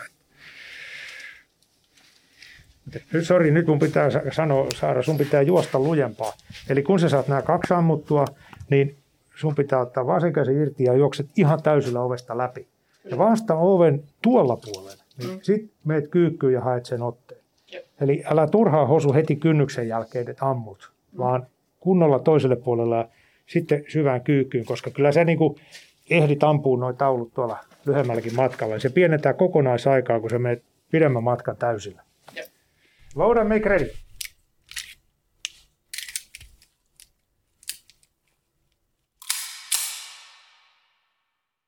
[3.22, 6.34] Sori, nyt mun pitää sanoa, Saara, sun pitää juosta lujempaa.
[6.70, 8.26] Eli kun sä saat nämä kaksi ammuttua,
[8.70, 8.96] niin
[9.36, 12.68] sun pitää ottaa vasen käsi irti ja juokset ihan täysillä ovesta läpi.
[13.12, 15.40] Ja vasta oven tuolla puolella, niin mm.
[15.42, 17.42] sit meet kyykkyyn ja haet sen otteen.
[17.74, 17.86] Jep.
[18.02, 21.18] Eli älä turhaa hosu heti kynnyksen jälkeen, että ammut, mm.
[21.18, 21.48] vaan
[21.80, 23.08] kunnolla toiselle puolella ja
[23.48, 25.56] sitten syvään kyykkyyn, koska kyllä se niin kuin
[26.10, 28.76] ehdit ampuu noin taulut tuolla lyhyemmälläkin matkalla.
[28.76, 32.05] Ja se pienentää kokonaisaikaa, kun se menet pidemmän matkan täysillä.
[33.16, 33.90] Load and make ready.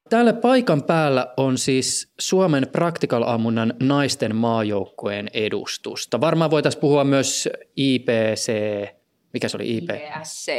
[0.09, 6.21] Täällä paikan päällä on siis Suomen Practical-ammunnan naisten maajoukkueen edustusta.
[6.21, 8.51] Varmaan voitaisiin puhua myös IPC,
[9.33, 9.89] mikä se oli IP?
[9.89, 10.51] IPSC.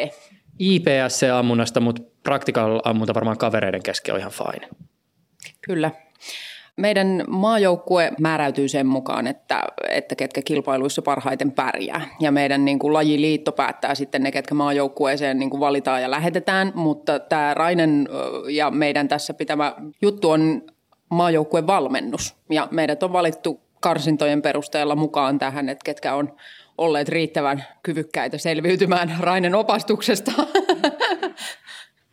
[0.59, 4.69] IPSC-ammunnasta, mutta Practical-ammunta varmaan kavereiden kesken on ihan fine.
[5.61, 5.91] Kyllä.
[6.79, 12.09] Meidän maajoukkue määräytyy sen mukaan, että, että ketkä kilpailuissa parhaiten pärjää.
[12.21, 16.73] Ja meidän niin kuin, lajiliitto päättää sitten ne, ketkä maajoukkueeseen niin kuin, valitaan ja lähetetään.
[16.75, 18.09] Mutta tämä Rainen
[18.49, 20.63] ja meidän tässä pitämä juttu on
[21.11, 22.37] maajoukkueen valmennus.
[22.51, 26.37] Ja meidät on valittu karsintojen perusteella mukaan tähän, että ketkä on
[26.79, 30.33] olleet riittävän kyvykkäitä selviytymään Rainen opastuksesta.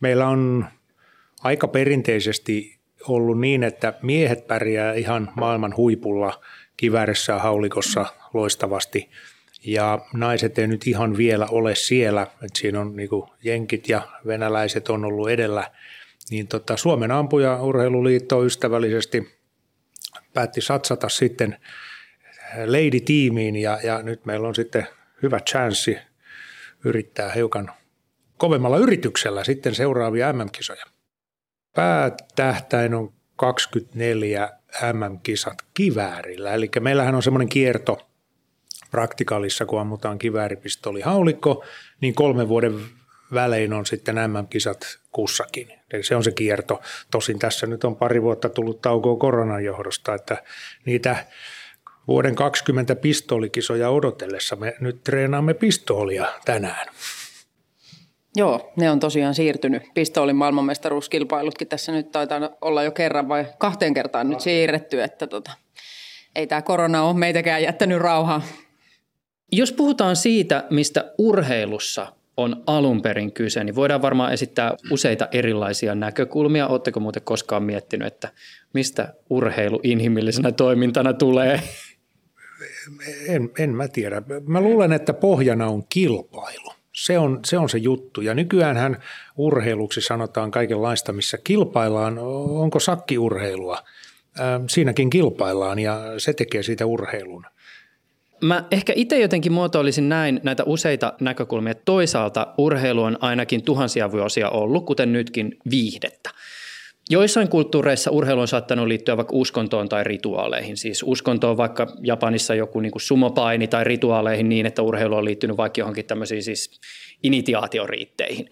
[0.00, 0.66] Meillä on
[1.42, 2.75] aika perinteisesti
[3.08, 6.40] ollut niin, että miehet pärjää ihan maailman huipulla
[6.76, 9.10] kiväärissä ja haulikossa loistavasti.
[9.64, 13.08] Ja naiset ei nyt ihan vielä ole siellä, että siinä on niin
[13.44, 15.70] jenkit ja venäläiset on ollut edellä.
[16.30, 19.36] Niin tota, Suomen ampuja urheiluliitto ystävällisesti
[20.34, 21.56] päätti satsata sitten
[22.66, 24.86] Lady-tiimiin ja, ja nyt meillä on sitten
[25.22, 25.98] hyvä chanssi
[26.84, 27.70] yrittää hiukan
[28.36, 30.95] kovemmalla yrityksellä sitten seuraavia MM-kisoja
[31.76, 34.50] päätähtäin on 24
[34.92, 36.54] MM-kisat kiväärillä.
[36.54, 38.08] Eli meillähän on semmoinen kierto
[38.90, 41.64] praktikaalissa, kun ammutaan kivääripistoli haulikko,
[42.00, 42.80] niin kolmen vuoden
[43.34, 45.72] välein on sitten MM-kisat kussakin.
[45.92, 46.80] Eli se on se kierto.
[47.10, 50.42] Tosin tässä nyt on pari vuotta tullut taukoa koronan johdosta, että
[50.84, 51.26] niitä
[52.08, 56.86] vuoden 20 pistolikisoja odotellessa me nyt treenaamme pistoolia tänään.
[58.36, 59.82] Joo, ne on tosiaan siirtynyt.
[59.94, 65.50] Pistoolin maailmanmestaruuskilpailutkin tässä nyt taitaa olla jo kerran vai kahteen kertaan nyt siirretty, että tota,
[66.34, 68.42] ei tämä korona ole meitäkään jättänyt rauhaa.
[69.52, 75.94] Jos puhutaan siitä, mistä urheilussa on alun perin kyse, niin voidaan varmaan esittää useita erilaisia
[75.94, 76.68] näkökulmia.
[76.68, 78.28] Oletteko muuten koskaan miettinyt, että
[78.72, 81.60] mistä urheilu inhimillisenä toimintana tulee?
[83.28, 84.22] En, en mä tiedä.
[84.46, 86.75] Mä luulen, että pohjana on kilpailu.
[86.96, 88.20] Se on, se on se juttu.
[88.20, 89.02] Ja nykyään
[89.36, 92.18] urheiluksi sanotaan kaikenlaista, missä kilpaillaan.
[92.48, 93.82] Onko sakkiurheilua?
[94.68, 97.46] Siinäkin kilpaillaan ja se tekee siitä urheilun.
[98.40, 101.74] Mä ehkä itse jotenkin muotoilisin näin näitä useita näkökulmia.
[101.74, 106.30] Toisaalta urheilu on ainakin tuhansia vuosia ollut, kuten nytkin viihdettä.
[107.10, 110.76] Joissain kulttuureissa urheilu on saattanut liittyä vaikka uskontoon tai rituaaleihin.
[110.76, 115.56] Siis uskontoon vaikka Japanissa joku niin kuin sumopaini tai rituaaleihin niin, että urheilu on liittynyt
[115.56, 116.80] vaikka johonkin tämmöisiin siis
[117.22, 118.50] initiaatioriitteihin.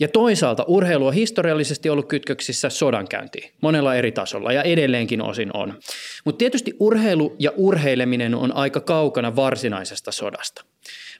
[0.00, 5.78] Ja toisaalta urheilu on historiallisesti ollut kytköksissä sodankäyntiin monella eri tasolla ja edelleenkin osin on.
[6.24, 10.64] Mutta tietysti urheilu ja urheileminen on aika kaukana varsinaisesta sodasta.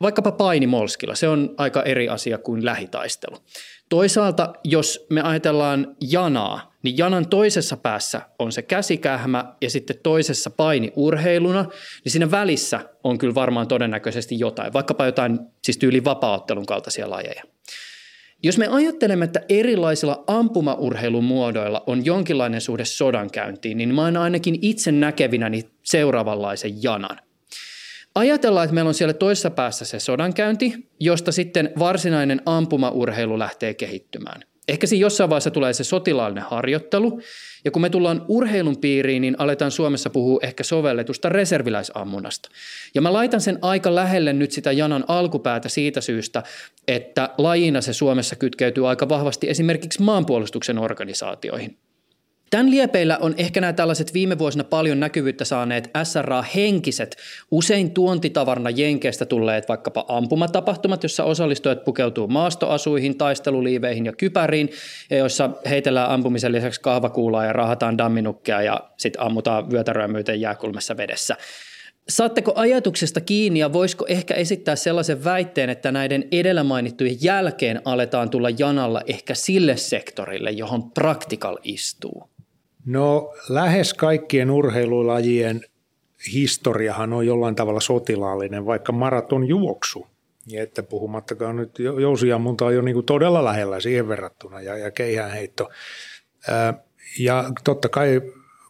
[0.01, 3.37] Vaikkapa paini molskilla, se on aika eri asia kuin lähitaistelu.
[3.95, 10.51] Toisaalta, jos me ajatellaan janaa, niin janan toisessa päässä on se käsikähmä ja sitten toisessa
[10.51, 11.63] paini urheiluna,
[12.05, 17.43] niin siinä välissä on kyllä varmaan todennäköisesti jotain, vaikkapa jotain siis tyyli vapaaottelun kaltaisia lajeja.
[18.43, 24.59] Jos me ajattelemme, että erilaisilla ampumaurheilun muodoilla on jonkinlainen suhde sodankäyntiin, niin mä oon ainakin
[24.63, 27.19] itse näkevinäni seuraavanlaisen janan.
[28.15, 34.43] Ajatellaan, että meillä on siellä toisessa päässä se sodankäynti, josta sitten varsinainen ampumaurheilu lähtee kehittymään.
[34.69, 37.21] Ehkä siinä jossain vaiheessa tulee se sotilaallinen harjoittelu,
[37.65, 42.49] ja kun me tullaan urheilun piiriin, niin aletaan Suomessa puhua ehkä sovelletusta reserviläisammunnasta.
[42.95, 46.43] Ja mä laitan sen aika lähelle nyt sitä janan alkupäätä siitä syystä,
[46.89, 51.79] että lajina se Suomessa kytkeytyy aika vahvasti esimerkiksi maanpuolustuksen organisaatioihin.
[52.55, 57.17] Tämän liepeillä on ehkä nämä tällaiset viime vuosina paljon näkyvyyttä saaneet SRA-henkiset,
[57.51, 64.71] usein tuontitavarna Jenkeistä tulleet vaikkapa ampumatapahtumat, jossa osallistujat pukeutuu maastoasuihin, taisteluliiveihin ja kypäriin,
[65.11, 70.97] ja joissa heitellään ampumisen lisäksi kahvakuulaa ja rahataan damminukkeja ja sitten ammutaan vyötäröä myöten jääkulmassa
[70.97, 71.37] vedessä.
[72.09, 78.31] Saatteko ajatuksesta kiinni ja voisiko ehkä esittää sellaisen väitteen, että näiden edellä mainittujen jälkeen aletaan
[78.31, 82.34] tulla janalla ehkä sille sektorille, johon Practical istuu?
[82.85, 85.61] No lähes kaikkien urheilulajien
[86.33, 90.07] historiahan on jollain tavalla sotilaallinen, vaikka maraton juoksu.
[90.47, 94.91] Ja että puhumattakaan nyt jousiammunta on jo niin kuin todella lähellä siihen verrattuna ja, ja
[94.91, 95.71] keihäänheitto.
[96.49, 96.75] Ää,
[97.19, 98.21] ja totta kai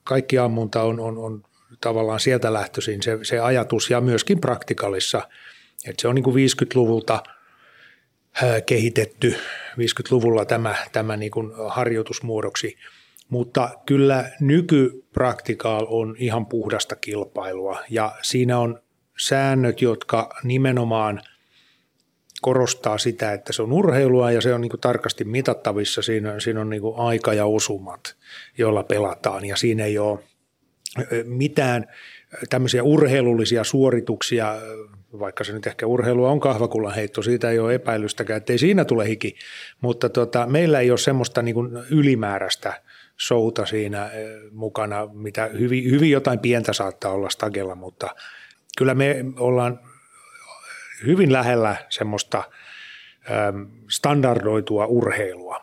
[0.04, 1.42] kaikki ammunta on, on, on
[1.80, 5.28] tavallaan sieltä lähtöisin se, se ajatus ja myöskin praktikalissa,
[5.88, 7.22] että se on niin kuin 50-luvulta
[8.66, 9.36] kehitetty,
[9.70, 12.76] 50-luvulla tämä, tämä niin kuin harjoitusmuodoksi–
[13.28, 17.78] mutta kyllä nykypraktikaal on ihan puhdasta kilpailua.
[17.90, 18.80] Ja siinä on
[19.18, 21.20] säännöt, jotka nimenomaan
[22.42, 26.02] korostaa sitä, että se on urheilua ja se on niin tarkasti mitattavissa.
[26.02, 28.16] Siinä, siinä on niin aika ja osumat,
[28.58, 29.44] joilla pelataan.
[29.44, 30.18] Ja siinä ei ole
[31.24, 31.86] mitään
[32.50, 34.56] tämmöisiä urheilullisia suorituksia,
[35.18, 38.84] vaikka se nyt ehkä urheilua on kahvakullan heitto, siitä ei ole epäilystäkään, että ei siinä
[38.84, 39.36] tule hiki,
[39.80, 41.56] mutta tota, meillä ei ole semmoista niin
[41.90, 42.82] ylimääräistä
[43.20, 48.08] showta siinä eh, mukana, mitä hyvin, hyvin jotain pientä saattaa olla stagella, mutta
[48.78, 49.80] kyllä me ollaan
[51.06, 52.42] hyvin lähellä semmoista
[53.30, 55.62] ehm, standardoitua urheilua,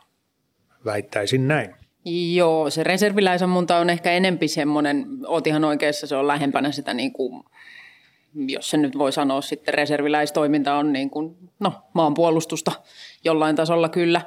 [0.86, 1.76] väittäisin näin.
[2.34, 7.14] Joo, se reserviläisammunta on ehkä enempi semmoinen, oot ihan oikeassa, se on lähempänä sitä niin
[7.14, 7.44] kuin,
[8.36, 12.72] jos se nyt voi sanoa sitten, reserviläistoiminta on niin kuin, no, maanpuolustusta
[13.24, 14.22] jollain tasolla kyllä.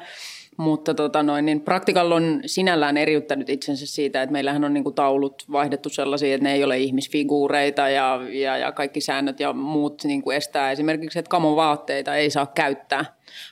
[0.56, 4.94] Mutta tota noin, niin Practical on sinällään eriyttänyt itsensä siitä, että meillähän on niin kuin
[4.94, 10.04] taulut vaihdettu sellaisia, että ne ei ole ihmisfiguureita ja, ja, ja kaikki säännöt ja muut
[10.04, 13.04] niin kuin estää esimerkiksi, että kamon vaatteita ei saa käyttää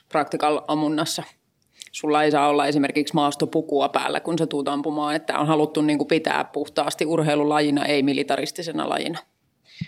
[0.09, 1.23] Practical-ammunnassa.
[1.91, 5.97] Sulla ei saa olla esimerkiksi maastopukua päällä, kun sä tuut ampumaan, että on haluttu niin
[5.97, 9.19] kuin pitää puhtaasti urheilulajina, ei militaristisena lajina.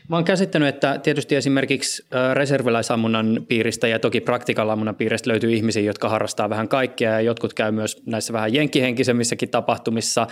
[0.07, 6.09] Mä oon käsittänyt, että tietysti esimerkiksi reserviläisammunnan piiristä ja toki praktikaalammunnan piiristä löytyy ihmisiä, jotka
[6.09, 10.27] harrastaa vähän kaikkea ja jotkut käy myös näissä vähän jenkkihenkisemmissäkin tapahtumissa.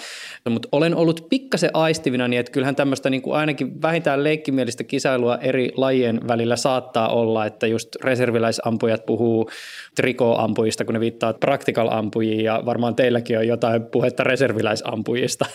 [0.45, 4.83] No, mutta olen ollut pikkasen aistivina niin, että kyllähän tämmöistä niin kuin ainakin vähintään leikkimielistä
[4.83, 9.49] kisailua eri lajien välillä saattaa olla, että just reserviläisampujat puhuu
[9.95, 15.45] trikoampujista, kun ne viittaa practical-ampujiin ja varmaan teilläkin on jotain puhetta reserviläisampujista.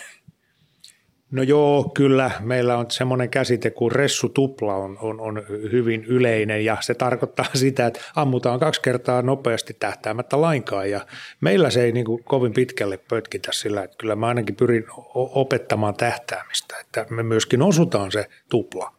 [1.31, 2.31] No joo, kyllä.
[2.39, 7.87] Meillä on semmoinen käsite kuin ressutupla on, on, on hyvin yleinen ja se tarkoittaa sitä,
[7.87, 11.05] että ammutaan kaksi kertaa nopeasti tähtäämättä lainkaan ja
[11.41, 15.95] meillä se ei niin kuin kovin pitkälle pötkitä sillä, että kyllä mä ainakin pyrin opettamaan
[15.95, 18.98] tähtäämistä, että me myöskin osutaan se tupla.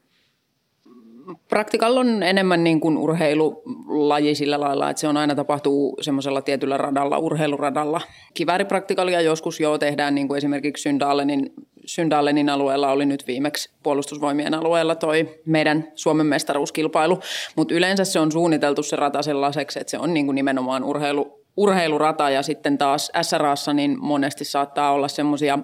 [1.49, 6.77] Praktikal on enemmän niin kuin urheilulaji sillä lailla, että se on aina tapahtuu semmoisella tietyllä
[6.77, 8.01] radalla, urheiluradalla.
[8.35, 11.53] Kivääripraktikalia joskus jo tehdään niin kuin esimerkiksi Syndalenin
[11.87, 17.21] Syndalenin alueella oli nyt viimeksi puolustusvoimien alueella toi meidän Suomen mestaruuskilpailu,
[17.57, 21.45] mutta yleensä se on suunniteltu se rata sellaiseksi, että se on niin kuin nimenomaan urheilu,
[21.57, 25.59] urheilurata ja sitten taas SRAssa niin monesti saattaa olla semmoisia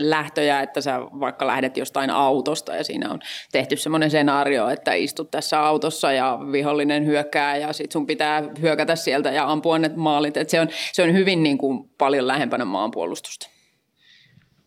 [0.00, 3.20] lähtöjä, että sä vaikka lähdet jostain autosta ja siinä on
[3.52, 8.96] tehty semmoinen senaario, että istut tässä autossa ja vihollinen hyökkää ja sit sun pitää hyökätä
[8.96, 10.36] sieltä ja ampua ne maalit.
[10.36, 13.50] Et se, on, se on hyvin niin kuin paljon lähempänä maanpuolustusta.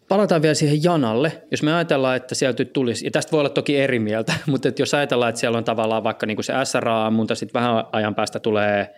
[0.07, 1.43] Palataan vielä siihen janalle.
[1.51, 4.81] Jos me ajatellaan, että sieltä tulisi, ja tästä voi olla toki eri mieltä, mutta että
[4.81, 8.15] jos ajatellaan, että siellä on tavallaan vaikka niin kuin se SRA, mutta sitten vähän ajan
[8.15, 8.95] päästä tulee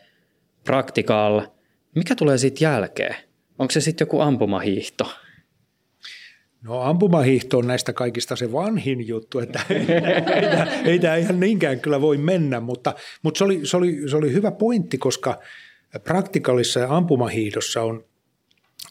[0.64, 1.42] practical,
[1.96, 3.16] mikä tulee sitten jälkeen?
[3.60, 5.12] Onko se sitten joku ampumahiihto?
[6.66, 9.62] No ampumahiihto on näistä kaikista se vanhin juttu, että
[10.86, 14.34] ei, tämä ihan niinkään kyllä voi mennä, mutta, mutta se, oli, se, oli, se oli
[14.34, 15.40] hyvä pointti, koska
[16.04, 18.06] praktikalissa ja ampumahiihdossa on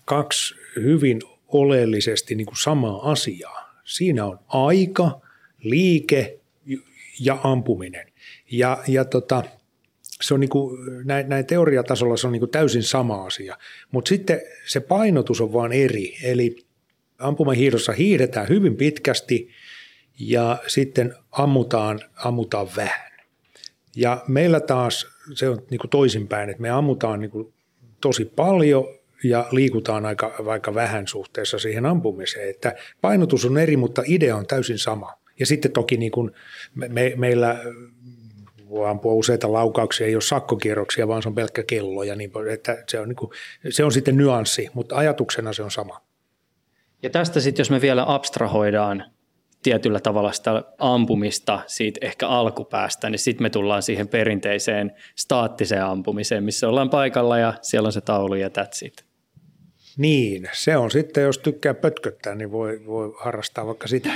[0.05, 3.81] kaksi hyvin oleellisesti niin kuin samaa asiaa.
[3.85, 5.21] Siinä on aika,
[5.59, 6.39] liike
[7.21, 8.07] ja ampuminen.
[8.51, 9.45] Ja, ja tota,
[10.23, 13.59] se on niin kuin, näin, näin teoriatasolla se on niin kuin täysin sama asia,
[13.91, 16.17] mutta sitten se painotus on vaan eri.
[16.23, 16.65] Eli
[17.19, 19.49] ampumahiidossa hiihdetään hyvin pitkästi
[20.19, 23.11] ja sitten ammutaan, ammutaan vähän.
[23.97, 27.53] Ja meillä taas se on niin kuin toisinpäin, että me ammutaan niin kuin
[28.01, 28.85] tosi paljon
[29.25, 32.51] ja liikutaan aika, vaikka vähän suhteessa siihen ampumiseen.
[32.51, 35.13] Että painotus on eri, mutta idea on täysin sama.
[35.41, 36.31] Ja sitten toki niin kuin
[36.75, 37.61] me, me, meillä
[38.69, 42.03] voi ampua useita laukauksia, ei ole sakkokierroksia, vaan se on pelkkä kello.
[42.03, 43.31] Ja niin, että se, on niin kuin,
[43.71, 46.01] se on sitten nyanssi, mutta ajatuksena se on sama.
[47.05, 49.05] Ja tästä sitten, jos me vielä abstrahoidaan
[49.63, 56.45] tietyllä tavalla sitä ampumista siitä ehkä alkupäästä, niin sitten me tullaan siihen perinteiseen staattiseen ampumiseen,
[56.45, 59.05] missä ollaan paikalla ja siellä on se taulu ja that's it.
[59.97, 64.11] Niin, se on sitten, jos tykkää pötköttää, niin voi, voi harrastaa vaikka sitä.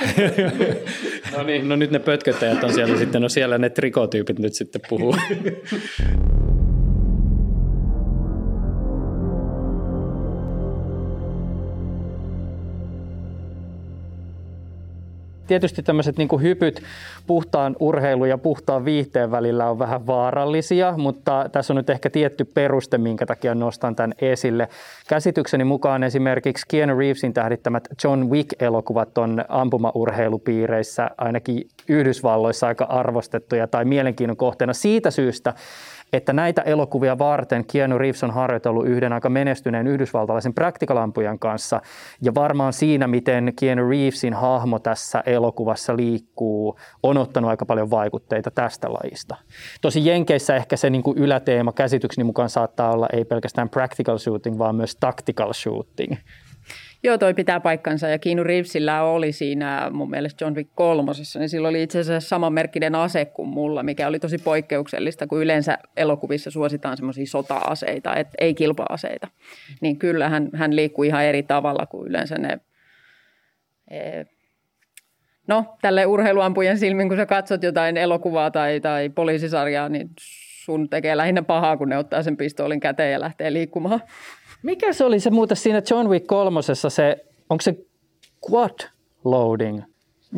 [1.37, 4.81] no niin, no nyt ne pötköttäjät on siellä sitten, no siellä ne trikotyypit nyt sitten
[4.89, 5.17] puhuu.
[15.49, 16.83] tietysti tämmöiset niin hypyt
[17.27, 22.45] puhtaan urheilun ja puhtaan viihteen välillä on vähän vaarallisia, mutta tässä on nyt ehkä tietty
[22.45, 24.69] peruste, minkä takia nostan tämän esille.
[25.09, 33.85] Käsitykseni mukaan esimerkiksi Keanu Reevesin tähdittämät John Wick-elokuvat on ampumaurheilupiireissä ainakin Yhdysvalloissa aika arvostettuja tai
[33.85, 35.55] mielenkiinnon kohteena siitä syystä,
[36.13, 41.81] että näitä elokuvia varten Keanu Reeves on harjoitellut yhden aika menestyneen yhdysvaltalaisen practical-ampujan kanssa.
[42.23, 48.51] Ja varmaan siinä, miten Keanu Reevesin hahmo tässä elokuvassa liikkuu, on ottanut aika paljon vaikutteita
[48.51, 49.37] tästä lajista.
[49.81, 54.59] Tosi Jenkeissä ehkä se niin kuin yläteema käsitykseni mukaan saattaa olla ei pelkästään practical shooting,
[54.59, 56.17] vaan myös tactical shooting.
[57.03, 61.49] Joo, toi pitää paikkansa ja Keanu Reevesillä oli siinä mun mielestä John Wick kolmosessa, niin
[61.49, 66.51] sillä oli itse asiassa samanmerkkinen ase kuin mulla, mikä oli tosi poikkeuksellista, kun yleensä elokuvissa
[66.51, 69.29] suositaan semmoisia sota-aseita, et ei kilpa-aseita.
[69.81, 72.61] Niin kyllä hän, hän liikkuu ihan eri tavalla kuin yleensä ne
[73.91, 74.25] e,
[75.49, 80.11] No, tälle urheiluampujen silmin, kun sä katsot jotain elokuvaa tai, tai poliisisarjaa, niin
[80.65, 84.01] sun tekee lähinnä pahaa, kun ne ottaa sen pistoolin käteen ja lähtee liikkumaan.
[84.63, 87.75] Mikä se oli se muuten siinä John Wick kolmosessa se, onko se
[88.51, 88.91] quad
[89.25, 89.83] loading?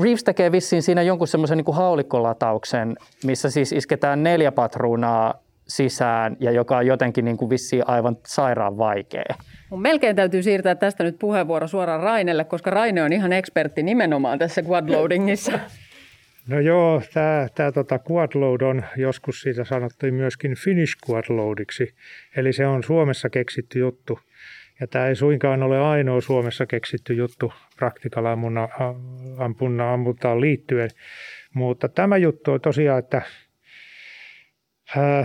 [0.02, 5.34] Reeves tekee vissiin siinä jonkun semmoisen niin haulikkolatauksen, missä siis isketään neljä patruunaa
[5.68, 9.34] sisään ja joka on jotenkin niin kuin vissiin aivan sairaan vaikea.
[9.70, 14.38] Mun melkein täytyy siirtää tästä nyt puheenvuoro suoraan Rainelle, koska Raine on ihan ekspertti nimenomaan
[14.38, 15.52] tässä quadloadingissa.
[16.50, 21.94] No joo, tämä, tämä tota quadload on joskus siitä sanottu myöskin Finnish quadloadiksi,
[22.36, 24.18] eli se on Suomessa keksitty juttu.
[24.80, 28.68] Ja tämä ei suinkaan ole ainoa Suomessa keksitty juttu praktikalamunna
[29.38, 30.90] ampunna ammuntaan liittyen,
[31.54, 33.22] mutta tämä juttu on tosiaan, että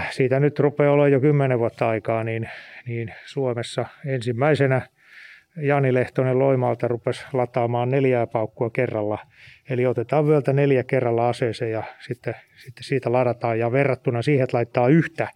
[0.09, 2.49] siitä nyt rupeaa olla jo kymmenen vuotta aikaa, niin,
[2.87, 4.81] niin Suomessa ensimmäisenä
[5.57, 9.17] Jani Lehtonen Loimalta rupesi lataamaan neljää paukkua kerralla.
[9.69, 13.59] Eli otetaan vyöltä neljä kerralla aseeseen ja sitten, sitten siitä ladataan.
[13.59, 15.27] Ja verrattuna siihen, että laittaa yhtä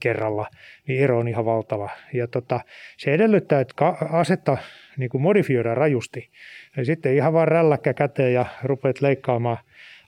[0.00, 0.48] kerralla,
[0.88, 1.90] niin ero on ihan valtava.
[2.12, 2.60] Ja tota,
[2.96, 3.74] se edellyttää, että
[4.10, 4.56] asetta
[4.96, 6.30] niin kuin modifioidaan rajusti.
[6.76, 9.58] Eli sitten ihan vaan rälläkkä käteen ja rupeat leikkaamaan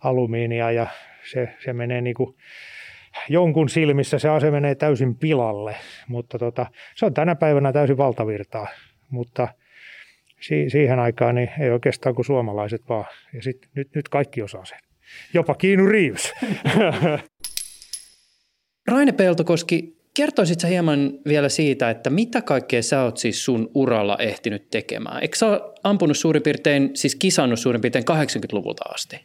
[0.01, 0.87] alumiinia ja
[1.25, 2.37] se, se menee niin kuin
[3.29, 5.77] jonkun silmissä se ase menee täysin pilalle,
[6.09, 8.69] mutta tota, se on tänä päivänä täysin valtavirtaa
[9.11, 9.49] mutta
[10.41, 13.05] si- siihen aikaan niin ei oikeastaan kuin suomalaiset vaan.
[13.35, 14.79] Ja sit, nyt, nyt kaikki osaa sen.
[15.35, 16.33] Jopa Kiinu Reeves.
[18.91, 24.71] Raine Peltokoski, kertoisitko hieman vielä siitä, että mitä kaikkea sä oot siis sun uralla ehtinyt
[24.71, 25.23] tekemään?
[25.23, 29.21] Eikö sä ole ampunut suurin piirtein, siis kisannut suurin piirtein 80-luvulta asti?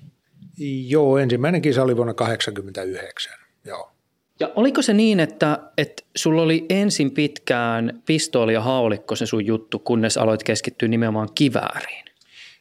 [0.87, 3.33] Joo, ensimmäinen kisa oli vuonna 1989,
[3.65, 3.92] joo.
[4.39, 9.45] Ja oliko se niin, että, että sulla oli ensin pitkään pistooli ja haulikko se sun
[9.45, 12.05] juttu, kunnes aloit keskittyä nimenomaan kivääriin?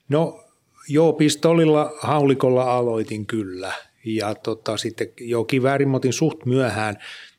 [0.08, 0.44] No
[0.88, 3.72] joo, pistolilla, haulikolla aloitin kyllä
[4.04, 6.96] ja tota, sitten jo kiväärin otin suht myöhään.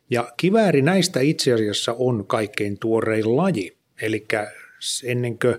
[0.09, 3.77] Ja kivääri näistä itse asiassa on kaikkein tuorein laji.
[4.01, 4.25] Eli
[5.03, 5.55] ennen kuin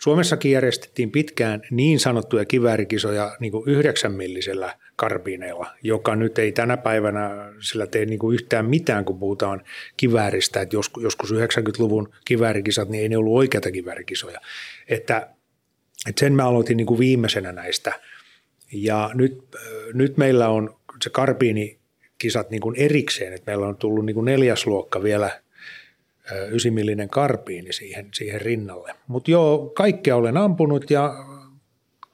[0.00, 7.52] Suomessakin järjestettiin pitkään niin sanottuja kiväärikisoja niin kuin yhdeksänmillisellä karbiineilla, joka nyt ei tänä päivänä
[7.60, 9.62] sillä tee niin kuin yhtään mitään, kun puhutaan
[9.96, 10.60] kivääristä.
[10.60, 14.40] Että joskus 90-luvun kiväärikisat, niin ei ne ollut oikeita kivärikisoja.
[14.88, 15.28] Että,
[16.08, 17.92] että sen mä aloitin niin kuin viimeisenä näistä.
[18.72, 19.42] Ja nyt,
[19.92, 24.66] nyt meillä on se karbiinikisat niin kuin erikseen, että meillä on tullut niin kuin neljäs
[24.66, 25.40] luokka vielä
[26.52, 28.94] ysimillinen karpiini siihen, siihen rinnalle.
[29.06, 31.14] Mutta joo, kaikkea olen ampunut ja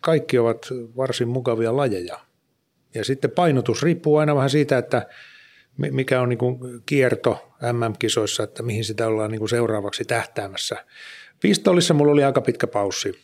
[0.01, 0.67] kaikki ovat
[0.97, 2.27] varsin mukavia lajeja.
[2.97, 5.07] Ja sitten painotus riippuu aina vähän siitä, että
[5.77, 10.85] mikä on niin kuin kierto MM-kisoissa, että mihin sitä ollaan niin kuin seuraavaksi tähtäämässä.
[11.41, 13.21] Pistolissa mulla oli aika pitkä paussi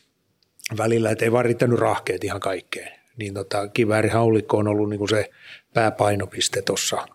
[0.77, 2.93] välillä, että ei vaan riittänyt rahkeet ihan kaikkeen.
[3.17, 5.31] Niin tota, kiväärihaulikko on ollut niin kuin se
[5.75, 7.07] pääpainopiste tuossa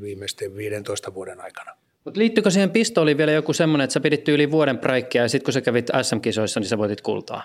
[0.00, 1.76] viimeisten 15 vuoden aikana.
[2.04, 5.44] Mutta liittyykö siihen pistooliin vielä joku semmoinen, että sä pidit yli vuoden praikkia ja sitten
[5.44, 7.42] kun sä kävit SM-kisoissa, niin sä voitit kultaa?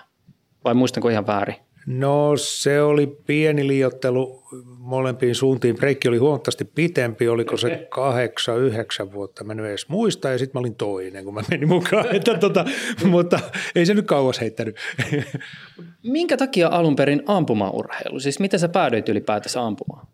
[0.64, 1.56] Vai muistanko ihan väärin?
[1.86, 4.42] No se oli pieni liiottelu
[4.78, 5.76] molempiin suuntiin.
[5.76, 10.58] Breikki oli huomattavasti pitempi, oliko se kahdeksan, yhdeksän vuotta, mä en edes muista, ja sitten
[10.58, 12.06] mä olin toinen, kun mä menin mukaan.
[12.16, 12.64] Että tota,
[13.04, 13.40] mutta
[13.74, 14.76] ei se nyt kauas heittänyt.
[16.02, 18.20] Minkä takia alun perin ampumaurheilu?
[18.20, 20.06] Siis miten sä päädyit ylipäätänsä ampumaan?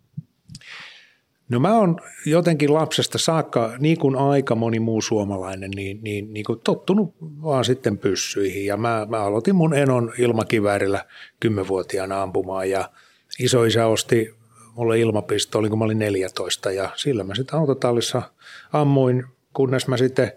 [1.49, 6.43] No mä oon jotenkin lapsesta saakka, niin kuin aika moni muu suomalainen, niin, niin, niin
[6.43, 8.65] kuin tottunut vaan sitten pyssyihin.
[8.65, 11.05] Ja mä, mä aloitin mun enon ilmakiväärillä
[11.39, 12.89] kymmenvuotiaana ampumaan ja
[13.39, 14.35] isoisä osti
[14.75, 18.21] mulle ilmapistooli, kun mä olin 14 ja sillä mä sitten autotallissa
[18.73, 19.23] ammuin,
[19.53, 20.31] kunnes mä sitten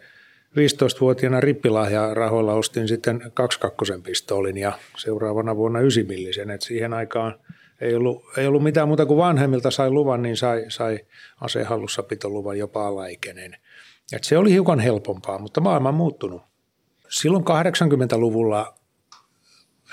[0.57, 7.35] 15-vuotiaana rippilahja rahoilla ostin sitten 22 pistoolin ja seuraavana vuonna 9 millisen, että siihen aikaan–
[7.81, 10.99] ei ollut, ei ollut mitään muuta kuin vanhemmilta sai luvan, niin sai, sai
[11.41, 13.57] asehallussapitoluvan jopa alaikäinen.
[14.13, 16.43] Et se oli hiukan helpompaa, mutta maailma on muuttunut.
[17.09, 18.75] Silloin 80-luvulla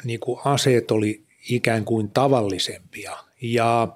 [0.03, 3.87] niin kuin aseet oli ikään kuin tavallisempia ja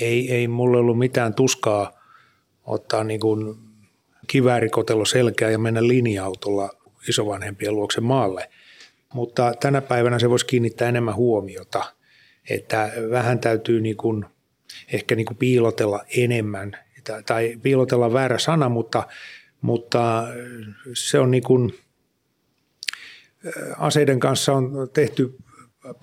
[0.00, 2.00] ei, ei mulle ollut mitään tuskaa
[2.64, 3.56] ottaa niin kuin
[4.26, 6.70] kiväärikotelo selkää ja mennä linja-autolla
[7.08, 8.50] isovanhempien luokse maalle.
[9.14, 11.84] Mutta tänä päivänä se voisi kiinnittää enemmän huomiota–
[12.50, 14.24] että vähän täytyy niin kuin,
[14.92, 16.76] ehkä niin kuin piilotella enemmän,
[17.26, 19.06] tai piilotella väärä sana, mutta,
[19.60, 20.28] mutta
[20.94, 21.74] se on niin kuin,
[23.78, 25.34] aseiden kanssa on tehty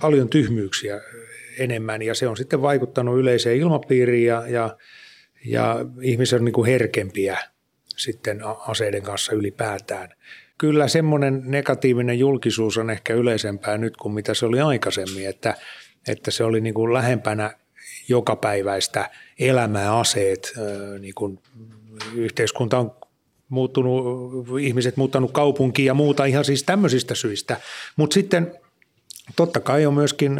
[0.01, 1.01] paljon tyhmyyksiä
[1.59, 4.77] enemmän ja se on sitten vaikuttanut yleiseen ilmapiiriin ja, ja,
[5.45, 7.37] ja ihmiset on niin kuin herkempiä
[7.97, 10.09] sitten aseiden kanssa ylipäätään.
[10.57, 15.55] Kyllä semmoinen negatiivinen julkisuus on ehkä yleisempää nyt kuin mitä se oli aikaisemmin, että–
[16.07, 17.53] että se oli niin kuin lähempänä
[18.07, 20.53] jokapäiväistä elämää aseet.
[20.99, 21.39] Niin kuin
[22.15, 22.95] yhteiskunta on
[23.49, 27.57] muuttunut, ihmiset muuttanut kaupunkiin ja muuta ihan siis tämmöisistä syistä.
[27.95, 28.55] Mutta sitten
[29.35, 30.39] totta kai on myöskin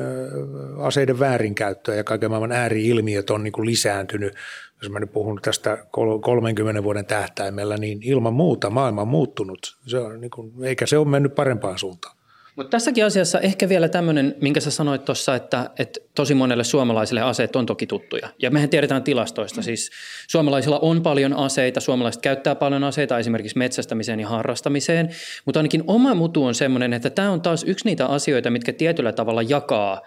[0.78, 4.34] aseiden väärinkäyttöä ja kaiken maailman ääriilmiöt on niin kuin lisääntynyt.
[4.82, 5.86] Jos mä nyt puhun tästä
[6.22, 9.78] 30 vuoden tähtäimellä, niin ilman muuta maailma on muuttunut.
[9.88, 12.18] Se on niin kuin, eikä se ole mennyt parempaan suuntaan.
[12.62, 17.22] Mutta tässäkin asiassa ehkä vielä tämmöinen, minkä sä sanoit tuossa, että, että tosi monelle suomalaisille
[17.22, 18.30] aseet on toki tuttuja.
[18.42, 19.92] Ja mehän tiedetään tilastoista, siis
[20.28, 25.10] suomalaisilla on paljon aseita, suomalaiset käyttää paljon aseita esimerkiksi metsästämiseen ja harrastamiseen,
[25.46, 29.12] mutta ainakin oma mutu on semmoinen, että tämä on taas yksi niitä asioita, mitkä tietyllä
[29.12, 30.02] tavalla jakaa.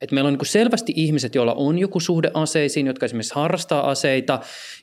[0.00, 4.40] Et meillä on niin selvästi ihmiset, joilla on joku suhde aseisiin, jotka esimerkiksi harrastaa aseita.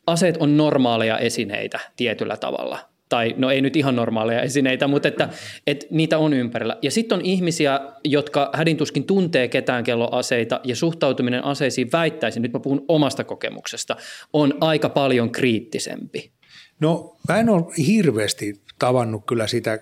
[0.07, 5.30] Aseet on normaaleja esineitä tietyllä tavalla tai no ei nyt ihan normaaleja esineitä, mutta että,
[5.68, 6.78] että niitä on ympärillä.
[6.82, 12.59] Ja sitten on ihmisiä, jotka hädintuskin tuntee ketään kelloaseita ja suhtautuminen aseisiin väittäisin, nyt mä
[12.59, 13.95] puhun omasta kokemuksesta,
[14.34, 16.32] on aika paljon kriittisempi.
[16.80, 19.80] No mä en ole hirveästi tavannut kyllä sitä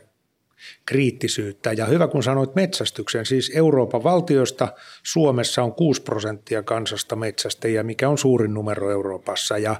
[0.85, 1.73] kriittisyyttä.
[1.73, 4.67] Ja hyvä kun sanoit metsästyksen, siis Euroopan valtioista
[5.03, 9.57] Suomessa on 6 prosenttia kansasta metsästäjiä, mikä on suurin numero Euroopassa.
[9.57, 9.75] Ja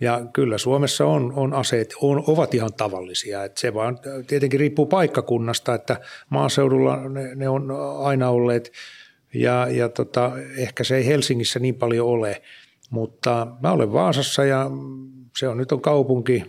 [0.00, 3.44] ja kyllä Suomessa on, on aseet, on, ovat ihan tavallisia.
[3.44, 8.72] että se vaan tietenkin riippuu paikkakunnasta, että maaseudulla ne, ne on aina olleet
[9.34, 12.42] ja, ja tota, ehkä se ei Helsingissä niin paljon ole.
[12.90, 14.70] Mutta mä olen Vaasassa ja
[15.38, 16.44] se on nyt on kaupunki,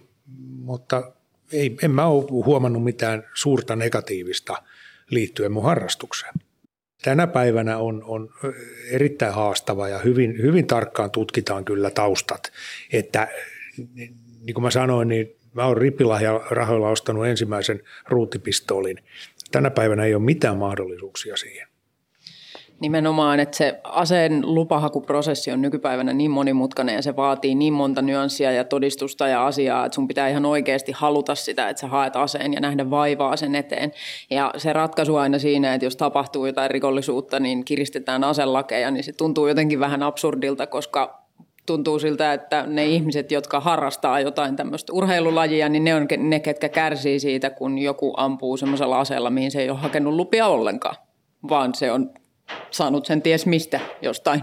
[0.60, 1.12] mutta
[1.52, 4.64] ei, en mä ole huomannut mitään suurta negatiivista
[5.10, 6.34] liittyen mun harrastukseen
[7.08, 8.30] tänä päivänä on, on
[8.92, 12.52] erittäin haastava ja hyvin, hyvin tarkkaan tutkitaan kyllä taustat.
[12.94, 13.28] Että
[14.42, 15.78] niin kuin mä sanoin, niin mä oon
[16.50, 18.98] rahoilla ostanut ensimmäisen ruutipistoolin.
[19.52, 21.67] Tänä päivänä ei ole mitään mahdollisuuksia siihen.
[22.80, 28.52] Nimenomaan, että se aseen lupahakuprosessi on nykypäivänä niin monimutkainen ja se vaatii niin monta nyanssia
[28.52, 32.54] ja todistusta ja asiaa, että sun pitää ihan oikeasti haluta sitä, että sä haet aseen
[32.54, 33.92] ja nähdä vaivaa sen eteen.
[34.30, 39.14] Ja se ratkaisu aina siinä, että jos tapahtuu jotain rikollisuutta, niin kiristetään aselakeja, niin se
[39.14, 41.28] tuntuu jotenkin vähän absurdilta, koska
[41.66, 46.70] tuntuu siltä, että ne ihmiset, jotka harrastaa jotain tämmöistä urheilulajia, niin ne on ne, ketkä
[46.70, 50.96] kärsii siitä, kun joku ampuu semmoisella aseella, mihin se ei ole hakenut lupia ollenkaan,
[51.50, 52.10] vaan se on
[52.72, 54.42] saanut sen ties mistä jostain.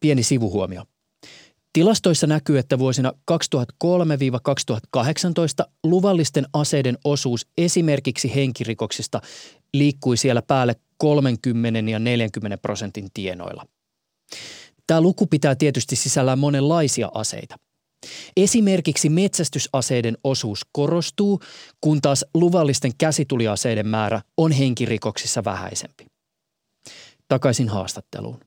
[0.00, 0.84] Pieni sivuhuomio.
[1.72, 3.36] Tilastoissa näkyy, että vuosina 2003-2018
[5.84, 9.20] luvallisten aseiden osuus esimerkiksi henkirikoksista
[9.74, 13.66] liikkui siellä päälle 30 ja 40 prosentin tienoilla.
[14.86, 17.56] Tämä luku pitää tietysti sisällään monenlaisia aseita.
[18.36, 21.40] Esimerkiksi metsästysaseiden osuus korostuu,
[21.80, 26.06] kun taas luvallisten käsituliaseiden määrä on henkirikoksissa vähäisempi.
[27.34, 28.40] Takaisin haastatteluun.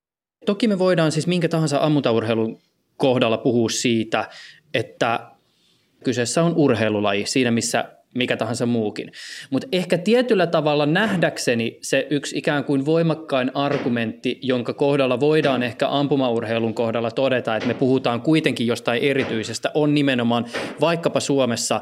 [0.45, 2.61] Toki me voidaan siis minkä tahansa ammuntaurheilun
[2.97, 4.29] kohdalla puhua siitä,
[4.73, 5.19] että
[6.03, 7.85] kyseessä on urheilulaji siinä, missä
[8.15, 9.11] mikä tahansa muukin.
[9.49, 15.88] Mutta ehkä tietyllä tavalla nähdäkseni se yksi ikään kuin voimakkain argumentti, jonka kohdalla voidaan ehkä
[15.89, 20.45] ampumaurheilun kohdalla todeta, että me puhutaan kuitenkin jostain erityisestä, on nimenomaan
[20.81, 21.81] vaikkapa Suomessa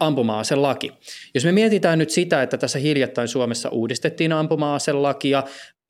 [0.00, 0.92] ampuma-aselaki.
[1.34, 5.42] Jos me mietitään nyt sitä, että tässä hiljattain Suomessa uudistettiin ampuma-aselakia,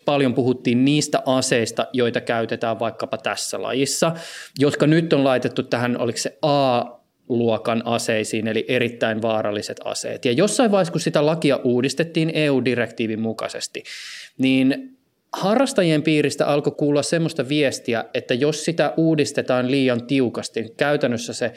[0.07, 4.13] paljon puhuttiin niistä aseista, joita käytetään vaikkapa tässä lajissa,
[4.59, 6.85] jotka nyt on laitettu tähän, oliko se A
[7.29, 10.25] luokan aseisiin, eli erittäin vaaralliset aseet.
[10.25, 13.83] Ja jossain vaiheessa, kun sitä lakia uudistettiin EU-direktiivin mukaisesti,
[14.39, 14.99] niin
[15.33, 21.53] harrastajien piiristä alkoi kuulla semmoista viestiä, että jos sitä uudistetaan liian tiukasti, niin käytännössä se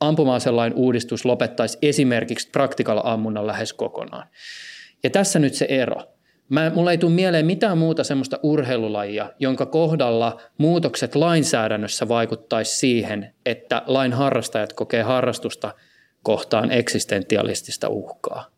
[0.00, 4.28] ampuma-aselain uudistus lopettaisi esimerkiksi praktikalla ammunnan lähes kokonaan.
[5.02, 6.15] Ja tässä nyt se ero.
[6.48, 13.34] Mä, mulla ei tule mieleen mitään muuta semmoista urheilulajia, jonka kohdalla muutokset lainsäädännössä vaikuttaisi siihen,
[13.46, 15.74] että lain harrastajat kokee harrastusta
[16.22, 18.55] kohtaan eksistentialistista uhkaa.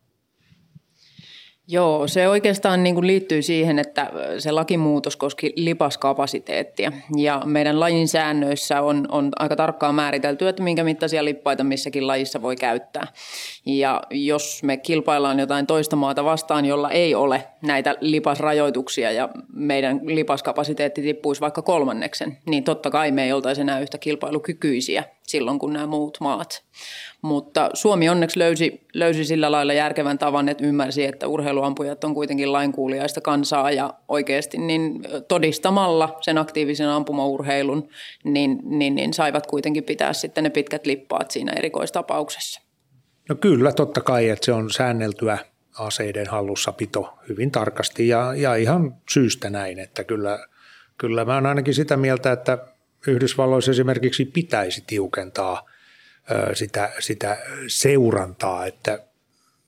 [1.71, 6.91] Joo, se oikeastaan niin kuin liittyy siihen, että se lakimuutos koski lipaskapasiteettia.
[7.17, 12.41] Ja meidän lajin säännöissä on, on aika tarkkaan määritelty, että minkä mittaisia lippaita missäkin lajissa
[12.41, 13.07] voi käyttää.
[13.65, 19.99] Ja jos me kilpaillaan jotain toista maata vastaan, jolla ei ole näitä lipasrajoituksia ja meidän
[20.03, 25.73] lipaskapasiteetti tippuisi vaikka kolmanneksen, niin totta kai me ei oltaisi enää yhtä kilpailukykyisiä silloin, kun
[25.73, 26.63] nämä muut maat
[27.21, 32.53] mutta Suomi onneksi löysi, löysi sillä lailla järkevän tavan, että ymmärsi, että urheiluampujat on kuitenkin
[32.53, 37.89] lainkuuliaista kansaa ja oikeasti niin todistamalla sen aktiivisen ampumaurheilun,
[38.23, 42.61] niin, niin, niin saivat kuitenkin pitää sitten ne pitkät lippaat siinä erikoistapauksessa.
[43.29, 45.37] No kyllä, totta kai, että se on säänneltyä
[45.79, 50.47] aseiden hallussapito hyvin tarkasti ja, ja ihan syystä näin, että kyllä,
[50.97, 52.57] kyllä mä oon ainakin sitä mieltä, että
[53.07, 55.61] Yhdysvalloissa esimerkiksi pitäisi tiukentaa–
[56.53, 59.03] sitä, sitä seurantaa, että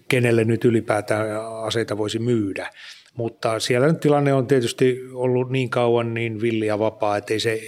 [0.07, 1.27] kenelle nyt ylipäätään
[1.63, 2.69] aseita voisi myydä.
[3.13, 7.39] Mutta siellä nyt tilanne on tietysti ollut niin kauan niin villi ja vapaa, että ei
[7.39, 7.61] se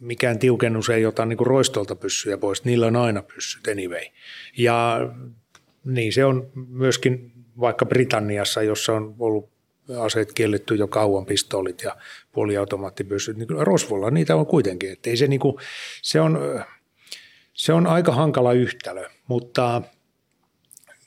[0.00, 2.64] mikään tiukennus ei ota niin kuin roistolta pyssyjä pois.
[2.64, 4.04] Niillä on aina pyssyt anyway.
[4.58, 5.10] Ja
[5.84, 9.50] niin se on myöskin vaikka Britanniassa, jossa on ollut
[9.98, 11.96] aseet kielletty jo kauan, pistoolit ja
[12.32, 14.92] puoliautomaattipyssyt, niin Rosvolla niitä on kuitenkin.
[14.92, 15.56] Että ei se, niin kuin,
[16.02, 16.64] se on
[17.56, 19.82] se on aika hankala yhtälö, mutta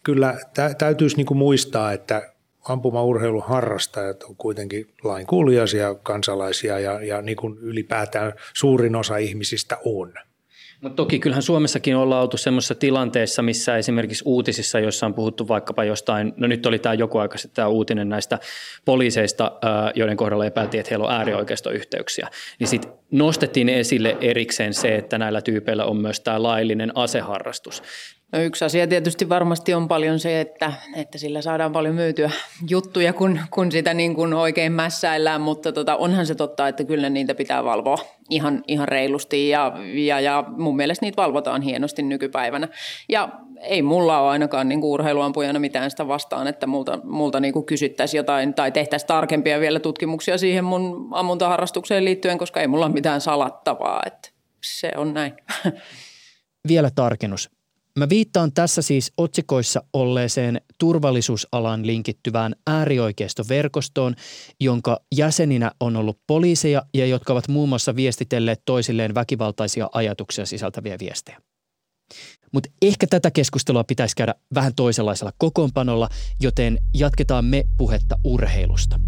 [0.04, 2.34] kyllä tä- täytyisi niin muistaa, että
[2.70, 10.14] ampumaurheilun harrastajat on kuitenkin lainkuuliaisia kansalaisia ja, ja niin kuin ylipäätään suurin osa ihmisistä on–
[10.82, 15.84] mutta toki kyllähän Suomessakin ollaan oltu semmoisessa tilanteessa, missä esimerkiksi uutisissa, joissa on puhuttu vaikkapa
[15.84, 18.40] jostain, no nyt oli tämä joku aika sitten tämä uutinen näistä
[18.86, 19.52] poliiseista,
[19.96, 22.28] joiden kohdalla epäiltiin, että heillä on äärioikeistoyhteyksiä,
[22.60, 27.84] niin sitten nostettiin esille erikseen se, että näillä tyypeillä on myös tämä laillinen aseharrastus.
[28.32, 32.32] No yksi asia tietysti varmasti on paljon se, että, että sillä saadaan paljon myytyä
[32.70, 37.10] juttuja, kun, kun sitä niin kuin oikein mässäillään, mutta tota, onhan se totta, että kyllä
[37.10, 37.98] niitä pitää valvoa
[38.30, 42.68] ihan, ihan reilusti ja, ja, ja mun mielestä niitä valvotaan hienosti nykypäivänä.
[43.10, 43.30] Ja
[43.62, 47.66] ei mulla ole ainakaan niin kuin urheiluampujana mitään sitä vastaan, että multa, multa niin kuin
[47.66, 52.94] kysyttäisiin jotain tai tehtäisiin tarkempia vielä tutkimuksia siihen mun ammuntaharrastukseen liittyen, koska ei mulla ole
[52.94, 54.30] mitään salattavaa, että
[54.64, 55.34] se on näin.
[56.68, 57.59] Vielä tarkennus.
[57.98, 64.16] Mä viittaan tässä siis otsikoissa olleeseen turvallisuusalan linkittyvään äärioikeistoverkostoon,
[64.60, 70.98] jonka jäseninä on ollut poliiseja ja jotka ovat muun muassa viestitelleet toisilleen väkivaltaisia ajatuksia sisältäviä
[71.00, 71.42] viestejä.
[72.52, 76.10] Mutta ehkä tätä keskustelua pitäisi käydä vähän toisenlaisella kokoonpanolla,
[76.42, 79.00] joten jatketaan me puhetta urheilusta.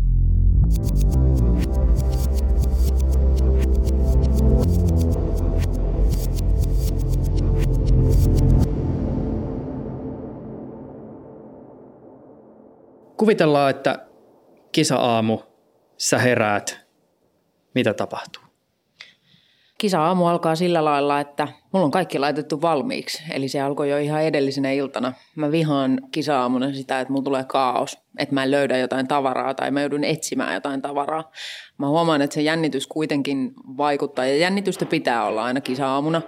[13.21, 13.99] Kuvitellaan, että
[14.71, 15.39] kisa-aamu,
[15.97, 16.79] sä heräät,
[17.75, 18.43] mitä tapahtuu?
[19.77, 23.23] Kisa-aamu alkaa sillä lailla, että mulla on kaikki laitettu valmiiksi.
[23.33, 25.13] Eli se alkoi jo ihan edellisenä iltana.
[25.35, 27.97] Mä vihaan kisa-aamuna sitä, että mulla tulee kaos.
[28.19, 31.31] Että mä en löydä jotain tavaraa tai mä joudun etsimään jotain tavaraa.
[31.77, 34.25] Mä huomaan, että se jännitys kuitenkin vaikuttaa.
[34.25, 36.21] Ja jännitystä pitää olla aina kisa-aamuna.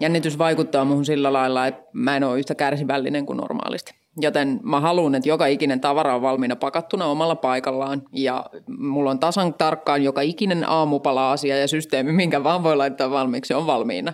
[0.00, 4.03] Jännitys vaikuttaa muuhun sillä lailla, että mä en ole yhtä kärsivällinen kuin normaalisti.
[4.20, 8.46] Joten mä haluan, että joka ikinen tavara on valmiina pakattuna omalla paikallaan ja
[8.78, 13.66] mulla on tasan tarkkaan joka ikinen aamupala-asia ja systeemi, minkä vaan voi laittaa valmiiksi, on
[13.66, 14.12] valmiina.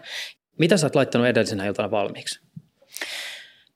[0.58, 2.40] Mitä sä oot laittanut edellisenä iltana valmiiksi?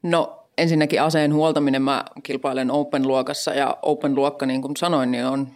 [0.02, 1.82] No ensinnäkin aseen huoltaminen.
[1.82, 5.48] Mä kilpailen Open-luokassa ja Open-luokka, niin kuin sanoin, niin on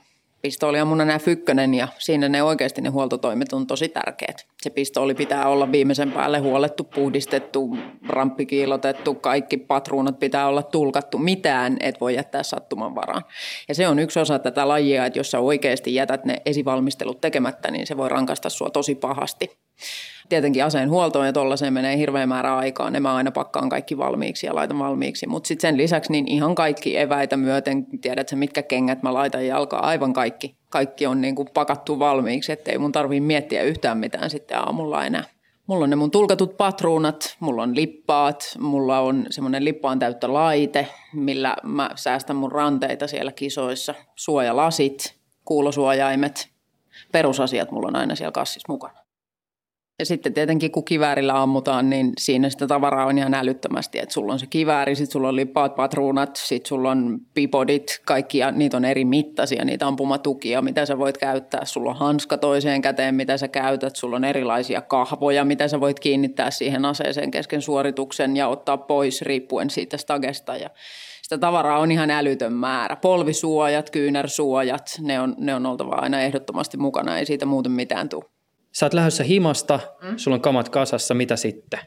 [0.43, 4.47] pistooliammuna nämä fykkönen ja siinä ne oikeasti ne huoltotoimet on tosi tärkeät.
[4.63, 7.77] Se pistooli pitää olla viimeisen päälle huolettu, puhdistettu,
[8.09, 13.23] ramppi kiilotettu, kaikki patruunat pitää olla tulkattu, mitään et voi jättää sattuman varaan.
[13.69, 17.71] Ja se on yksi osa tätä lajia, että jos sä oikeasti jätät ne esivalmistelut tekemättä,
[17.71, 19.59] niin se voi rankasta sua tosi pahasti.
[20.29, 22.91] Tietenkin aseen huoltoon ja tuollaiseen menee hirveä määrä aikaa.
[22.91, 25.27] Ne mä aina pakkaan kaikki valmiiksi ja laitan valmiiksi.
[25.27, 29.85] Mutta sitten sen lisäksi niin ihan kaikki eväitä myöten, tiedätkö mitkä kengät mä laitan jalkaan,
[29.85, 30.58] aivan kaikki.
[30.71, 35.25] Kaikki on niin kuin pakattu valmiiksi, ettei mun tarvii miettiä yhtään mitään sitten aamulla enää.
[35.67, 40.89] Mulla on ne mun tulkatut patruunat, mulla on lippaat, mulla on semmoinen lippaan täyttä laite,
[41.13, 43.95] millä mä säästän mun ranteita siellä kisoissa.
[44.17, 45.15] Suojalasit,
[45.45, 46.49] kuulosuojaimet,
[47.13, 48.98] perusasiat mulla on aina siellä kassissa mukana.
[50.01, 53.99] Ja sitten tietenkin kun kiväärillä ammutaan, niin siinä sitä tavaraa on ihan älyttömästi.
[53.99, 58.39] Että sulla on se kivääri, sitten sulla on lippaat, patruunat, sitten sulla on pipodit, kaikki
[58.39, 61.65] ja niitä on eri mittaisia, niitä ampumatukia, mitä sä voit käyttää.
[61.65, 63.97] Sulla on hanska toiseen käteen, mitä sä käytät.
[63.97, 69.23] Sulla on erilaisia kahvoja, mitä sä voit kiinnittää siihen aseeseen kesken suorituksen ja ottaa pois
[69.23, 70.57] riippuen siitä stagesta.
[70.57, 70.71] Ja
[71.23, 72.97] sitä tavaraa on ihan älytön määrä.
[72.97, 78.38] Polvisuojat, kyynärsuojat, ne on, ne on oltava aina ehdottomasti mukana, ei siitä muuten mitään tule.
[78.73, 80.17] Sä oot lähdössä himasta, mm.
[80.17, 81.81] sulla on kamat kasassa, mitä sitten?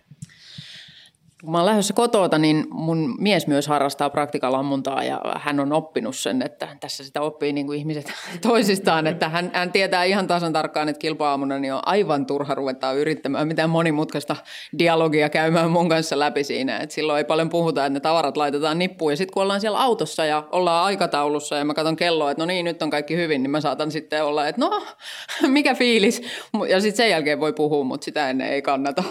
[1.41, 6.15] Kun mä oon lähdössä kotoota, niin mun mies myös harrastaa praktikalammuntaa ja hän on oppinut
[6.15, 10.53] sen, että tässä sitä oppii niin kuin ihmiset toisistaan, että hän, hän tietää ihan tasan
[10.53, 14.35] tarkkaan, että kilpa-aamuna niin on aivan turha ruveta yrittämään mitään monimutkaista
[14.79, 18.79] dialogia käymään mun kanssa läpi siinä, että silloin ei paljon puhuta, että ne tavarat laitetaan
[18.79, 22.41] nippuun ja sitten kun ollaan siellä autossa ja ollaan aikataulussa ja mä katson kelloa, että
[22.41, 24.83] no niin, nyt on kaikki hyvin, niin mä saatan sitten olla, että no,
[25.47, 26.21] mikä fiilis,
[26.69, 29.03] ja sitten sen jälkeen voi puhua, mutta sitä ennen ei kannata.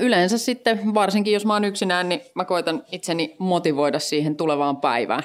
[0.00, 5.22] Yleensä sitten, varsinkin jos mä oon yksinään, niin mä koitan itseni motivoida siihen tulevaan päivään.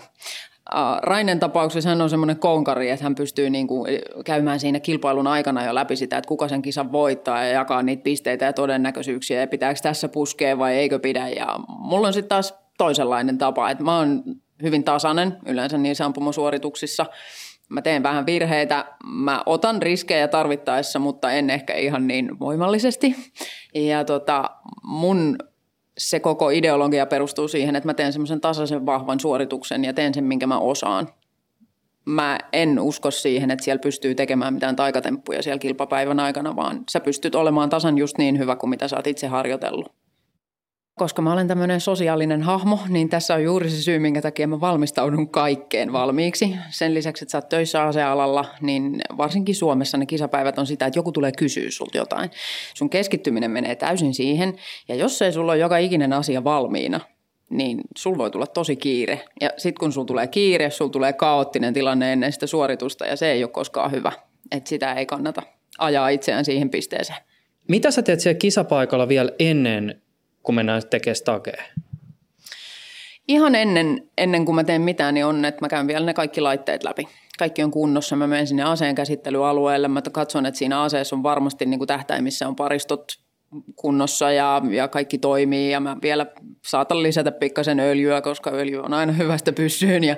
[1.01, 3.87] Rainen tapauksessa hän on semmoinen konkari, että hän pystyy niin kuin
[4.25, 8.03] käymään siinä kilpailun aikana jo läpi sitä, että kuka sen kisan voittaa ja jakaa niitä
[8.03, 11.27] pisteitä ja todennäköisyyksiä ja pitääkö tässä puskea vai eikö pidä.
[11.27, 14.23] Ja mulla on sitten taas toisenlainen tapa, että mä oon
[14.61, 17.05] hyvin tasainen yleensä niissä ampumasuorituksissa–
[17.71, 23.15] Mä teen vähän virheitä, mä otan riskejä tarvittaessa, mutta en ehkä ihan niin voimallisesti.
[23.75, 24.49] Ja tota,
[24.83, 25.37] mun
[25.97, 30.23] se koko ideologia perustuu siihen, että mä teen semmoisen tasaisen vahvan suorituksen ja teen sen,
[30.23, 31.07] minkä mä osaan.
[32.05, 36.99] Mä en usko siihen, että siellä pystyy tekemään mitään taikatemppuja siellä kilpapäivän aikana, vaan sä
[36.99, 40.00] pystyt olemaan tasan just niin hyvä kuin mitä sä oot itse harjoitellut
[41.01, 44.59] koska mä olen tämmöinen sosiaalinen hahmo, niin tässä on juuri se syy, minkä takia mä
[44.59, 46.55] valmistaudun kaikkeen valmiiksi.
[46.69, 50.99] Sen lisäksi, että sä oot töissä asealalla, niin varsinkin Suomessa ne kisapäivät on sitä, että
[50.99, 52.29] joku tulee kysyä sulta jotain.
[52.73, 54.55] Sun keskittyminen menee täysin siihen,
[54.87, 56.99] ja jos ei sulla ole joka ikinen asia valmiina,
[57.49, 59.21] niin sul voi tulla tosi kiire.
[59.41, 63.31] Ja sitten kun sul tulee kiire, sul tulee kaoottinen tilanne ennen sitä suoritusta, ja se
[63.31, 64.11] ei ole koskaan hyvä.
[64.51, 65.41] Että sitä ei kannata
[65.77, 67.19] ajaa itseään siihen pisteeseen.
[67.67, 70.00] Mitä sä teet siellä kisapaikalla vielä ennen
[70.43, 71.63] kun mennään tekemään stagea?
[73.27, 76.41] Ihan ennen, ennen kuin mä teen mitään, niin on, että mä käyn vielä ne kaikki
[76.41, 77.07] laitteet läpi.
[77.39, 78.15] Kaikki on kunnossa.
[78.15, 79.87] Mä menen sinne aseen käsittelyalueelle.
[79.87, 83.03] Mä katson, että siinä aseessa on varmasti niin kuin tähtäimissä on paristot
[83.75, 86.25] kunnossa ja, ja kaikki toimii ja mä vielä
[86.65, 90.15] saatan lisätä pikkasen öljyä, koska öljy on aina hyvästä pyssyyn ja,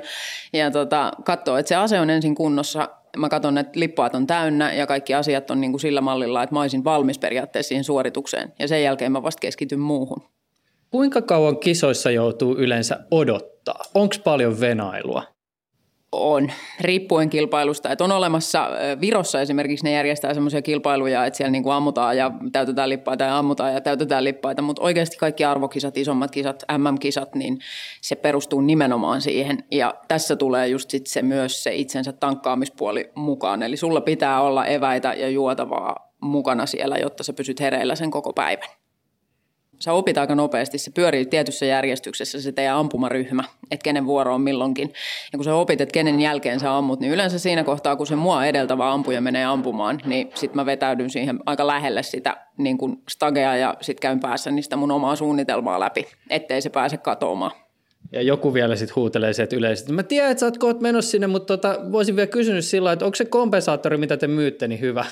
[0.53, 2.89] ja tota, katsoa, että se ase on ensin kunnossa.
[3.17, 6.55] Mä katson, että lippaat on täynnä ja kaikki asiat on niin kuin sillä mallilla, että
[6.55, 10.23] mä olisin valmis periaatteessa siihen suoritukseen ja sen jälkeen mä vasta keskityn muuhun.
[10.89, 13.79] Kuinka kauan kisoissa joutuu yleensä odottaa?
[13.95, 15.32] Onko paljon venailua?
[16.13, 16.51] On,
[16.81, 17.89] riippuen kilpailusta.
[17.89, 18.69] Että on olemassa,
[19.01, 23.37] Virossa esimerkiksi ne järjestää semmoisia kilpailuja, että siellä niin kuin ammutaan ja täytetään lippaita ja
[23.37, 27.59] ammutaan ja täytetään lippaita, mutta oikeasti kaikki arvokisat, isommat kisat, MM-kisat, niin
[28.01, 29.63] se perustuu nimenomaan siihen.
[29.71, 33.63] Ja tässä tulee just sit se myös se itsensä tankkaamispuoli mukaan.
[33.63, 38.33] Eli sulla pitää olla eväitä ja juotavaa mukana siellä, jotta sä pysyt hereillä sen koko
[38.33, 38.82] päivän.
[39.83, 44.41] Sä opit aika nopeasti, se pyörii tietyssä järjestyksessä se teidän ampumaryhmä, että kenen vuoro on
[44.41, 44.93] milloinkin.
[45.33, 48.15] Ja kun sä opit, että kenen jälkeen sä ammut, niin yleensä siinä kohtaa, kun se
[48.15, 53.01] mua edeltävä ampuja menee ampumaan, niin sit mä vetäydyn siihen aika lähelle sitä niin kuin
[53.09, 57.51] stagea ja sit käyn päässä niistä mun omaa suunnitelmaa läpi, ettei se pääse katoamaan.
[58.11, 59.93] Ja joku vielä sitten huutelee sieltä yleisesti.
[59.93, 63.15] Mä tiedän, että sä oot menossa sinne, mutta tota, voisin vielä kysynyt sillä että onko
[63.15, 65.05] se kompensaattori, mitä te myytte, niin hyvä?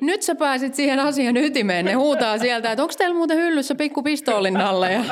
[0.00, 1.84] Nyt sä pääsit siihen asian ytimeen.
[1.84, 4.92] Ne huutaa sieltä, että onko teillä muuten hyllyssä pikku pistoolin alle?
[4.92, 5.04] Ja...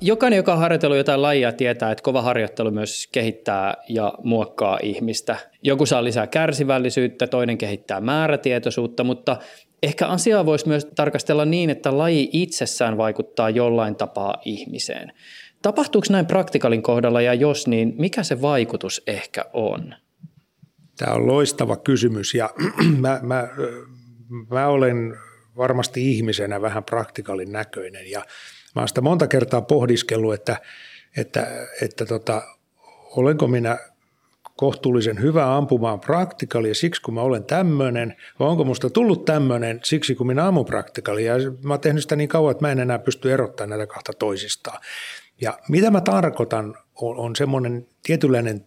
[0.00, 5.36] Jokainen, joka on harjoitellut jotain lajia, tietää, että kova harjoittelu myös kehittää ja muokkaa ihmistä.
[5.62, 9.36] Joku saa lisää kärsivällisyyttä, toinen kehittää määrätietoisuutta, mutta
[9.82, 15.12] ehkä asiaa voisi myös tarkastella niin, että laji itsessään vaikuttaa jollain tapaa ihmiseen.
[15.62, 19.94] Tapahtuuko näin praktikalin kohdalla ja jos niin, mikä se vaikutus ehkä on?
[20.96, 22.50] Tämä on loistava kysymys ja
[23.00, 23.48] mä, mä,
[24.50, 25.16] mä olen
[25.56, 28.18] varmasti ihmisenä vähän praktikalin näköinen ja
[28.74, 30.56] mä olen sitä monta kertaa pohdiskellut, että,
[31.16, 31.46] että,
[31.82, 32.42] että tota,
[33.16, 33.78] olenko minä
[34.56, 39.80] kohtuullisen hyvä ampumaan praktikali ja siksi kun mä olen tämmöinen, vai onko musta tullut tämmöinen
[39.84, 42.80] siksi kun minä ammun praktikali ja mä oon tehnyt sitä niin kauan, että mä en
[42.80, 44.80] enää pysty erottamaan näitä kahta toisistaan.
[45.40, 48.66] Ja mitä mä tarkoitan on, on semmoinen tietynlainen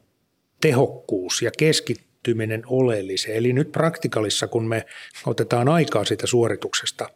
[0.62, 3.38] tehokkuus ja keskittyminen oleelliseen.
[3.38, 4.86] Eli nyt praktikalissa, kun me
[5.26, 7.10] otetaan aikaa siitä suorituksesta,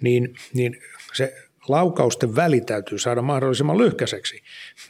[0.00, 0.78] niin, niin
[1.12, 1.34] se
[1.68, 4.42] laukausten väli täytyy saada mahdollisimman lyhkäiseksi.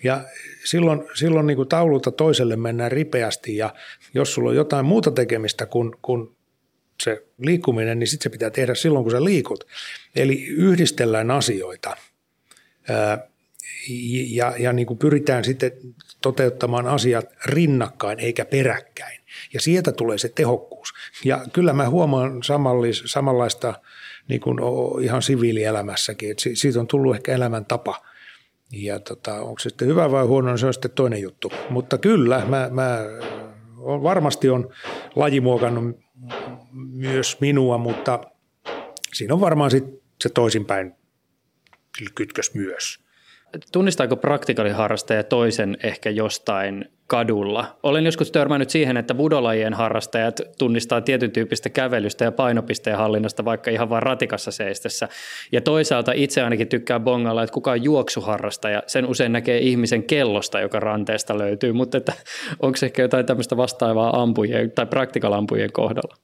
[0.02, 0.24] Ja
[0.64, 3.74] silloin, silloin niin kuin taululta toiselle mennään ripeästi ja
[4.14, 6.36] jos sulla on jotain muuta tekemistä kuin, kuin
[7.02, 9.66] se liikkuminen, niin sitten se pitää tehdä silloin, kun sä liikut.
[10.16, 11.96] Eli yhdistellään asioita
[14.30, 15.72] ja, ja niin kuin pyritään sitten
[16.22, 19.20] toteuttamaan asiat rinnakkain eikä peräkkäin.
[19.54, 20.88] Ja sieltä tulee se tehokkuus.
[21.24, 23.74] Ja kyllä mä huomaan samallis, samanlaista
[24.28, 24.58] niin kuin
[25.02, 28.02] ihan siviilielämässäkin, että siitä on tullut ehkä elämäntapa.
[28.72, 31.52] Ja tota, onko se sitten hyvä vai huono, niin se on sitten toinen juttu.
[31.70, 32.98] Mutta kyllä, mä, mä
[33.78, 34.72] varmasti on
[35.16, 36.00] laji muokannut
[36.72, 38.20] myös minua, mutta
[39.12, 39.84] siinä on varmaan sit
[40.20, 40.92] se toisinpäin
[42.14, 43.03] kytkös myös
[43.72, 47.76] tunnistaako praktikaliharrastaja toisen ehkä jostain kadulla?
[47.82, 53.70] Olen joskus törmännyt siihen, että budolajien harrastajat tunnistaa tietyn tyyppistä kävelystä ja painopisteen hallinnasta vaikka
[53.70, 55.08] ihan vain ratikassa seistessä.
[55.52, 60.60] Ja toisaalta itse ainakin tykkää bongalla, että kuka on juoksuharrastaja, sen usein näkee ihmisen kellosta,
[60.60, 62.12] joka ranteesta löytyy, mutta että
[62.62, 66.16] onko ehkä jotain tämmöistä vastaavaa ampujien tai praktikalampujen kohdalla?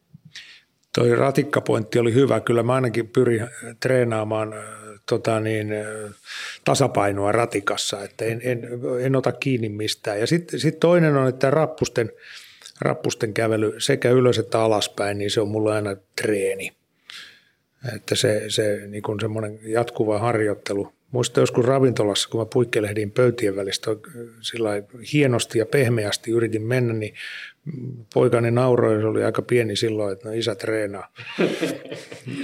[0.94, 2.40] Toi ratikkapointti oli hyvä.
[2.40, 3.46] Kyllä mä ainakin pyrin
[3.80, 4.54] treenaamaan
[5.10, 5.68] tota niin,
[6.64, 8.68] tasapainoa ratikassa, että en, en,
[9.00, 10.20] en ota kiinni mistään.
[10.20, 12.12] Ja sitten sit toinen on, että rappusten,
[12.80, 16.72] rappusten kävely sekä ylös että alaspäin, niin se on mulle aina treeni.
[17.94, 20.92] Että se, se niin semmoinen jatkuva harjoittelu.
[21.10, 23.90] Muistan joskus ravintolassa, kun mä puikkelehdin pöytien välistä
[24.40, 24.70] sillä
[25.12, 27.14] hienosti ja pehmeästi yritin mennä, niin
[28.14, 31.08] poikani nauroi, se oli aika pieni silloin, että no isä treenaa.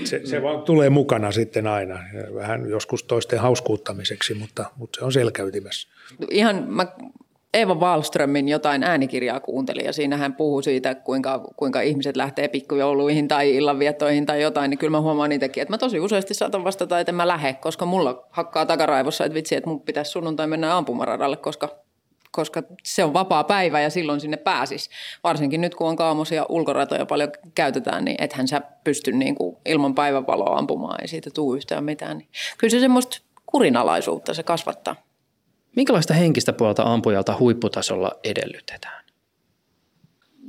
[0.04, 1.98] Se, se vaan tulee mukana sitten aina,
[2.34, 5.88] vähän joskus toisten hauskuuttamiseksi, mutta, mutta se on selkäytimessä.
[6.30, 6.86] Ihan mä
[7.54, 13.28] Eeva Wallströmin jotain äänikirjaa kuuntelin ja siinä hän puhuu siitä, kuinka, kuinka ihmiset lähtee pikkujouluihin
[13.28, 17.00] tai illanviettoihin tai jotain, niin kyllä mä huomaan niitäkin, että mä tosi useasti saatan vastata,
[17.00, 20.76] että en mä lähde, koska mulla hakkaa takaraivossa, että vitsi, että mun pitäisi sunnuntai mennä
[20.76, 21.85] ampumaradalle, koska
[22.36, 24.90] koska se on vapaa päivä ja silloin sinne pääsis.
[25.24, 29.94] Varsinkin nyt, kun on kaamosia ulkoratoja paljon käytetään, niin ethän sä pysty niin kuin ilman
[29.94, 32.18] päivänvaloa ampumaan, ei siitä tule yhtään mitään.
[32.18, 32.28] Niin
[32.58, 34.96] kyllä se semmoista kurinalaisuutta se kasvattaa.
[35.76, 39.05] Minkälaista henkistä puolta ampujalta huipputasolla edellytetään?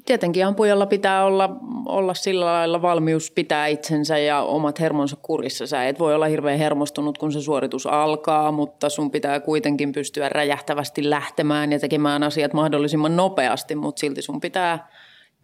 [0.08, 1.50] Tietenkin ampujalla pitää olla,
[1.86, 5.68] olla sillä lailla valmius pitää itsensä ja omat hermonsa kurissa.
[5.68, 10.30] Sä et voi olla hirveän hermostunut, kun se suoritus alkaa, mutta sun pitää kuitenkin pystyä
[10.30, 14.88] räjähtävästi lähtemään ja tekemään asiat mahdollisimman nopeasti, mutta silti sun pitää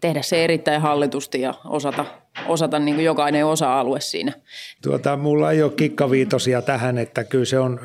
[0.03, 2.05] tehdä se erittäin hallitusti ja osata,
[2.47, 4.33] osata niin kuin jokainen osa-alue siinä.
[4.81, 7.79] Tuota, mulla ei ole kikkaviitosia tähän, että kyllä se on,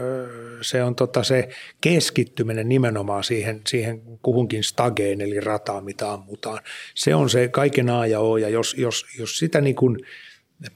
[0.61, 1.49] se, on tota se
[1.81, 6.59] keskittyminen nimenomaan siihen, siihen kuhunkin stageen eli rataan, mitä ammutaan.
[6.95, 9.97] Se on se kaiken A ja O ja jos, jos, jos sitä niin kuin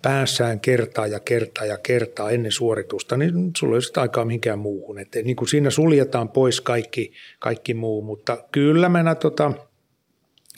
[0.03, 4.59] päässään kertaa ja kertaa ja kertaa ennen suoritusta, niin sulla ei ole sitä aikaa mihinkään
[4.59, 4.99] muuhun.
[4.99, 9.53] Että niin kuin siinä suljetaan pois kaikki, kaikki muu, mutta kyllä mä tota,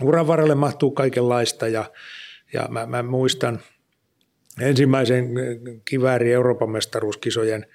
[0.02, 1.90] uran varrelle mahtuu kaikenlaista ja,
[2.52, 3.60] ja mä, mä muistan
[4.60, 5.28] ensimmäisen
[5.84, 7.66] kivääri Euroopan mestaruuskisojen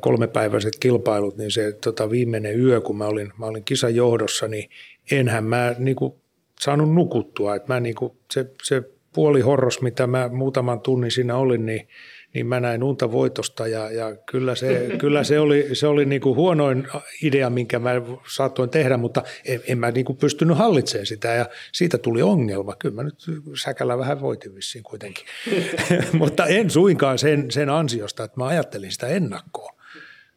[0.00, 4.70] kolmepäiväiset kilpailut, niin se tota, viimeinen yö, kun mä olin, mä olin kisan johdossa, niin,
[5.10, 6.14] enhän mä niin kuin
[6.60, 7.56] saanut nukuttua.
[7.56, 11.88] Että mä niin kuin, se, se puoli horros, mitä mä muutaman tunnin siinä olin, niin,
[12.36, 16.20] niin mä näin unta voitosta ja, ja kyllä se, kyllä se oli, se oli niin
[16.20, 16.88] kuin huonoin
[17.22, 17.90] idea, minkä mä
[18.34, 22.76] saatoin tehdä, mutta en, en mä niin kuin pystynyt hallitsemaan sitä ja siitä tuli ongelma.
[22.78, 23.18] Kyllä mä nyt
[23.62, 25.24] säkällä vähän voitin vissiin kuitenkin,
[26.20, 29.72] mutta en suinkaan sen, sen ansiosta, että mä ajattelin sitä ennakkoa.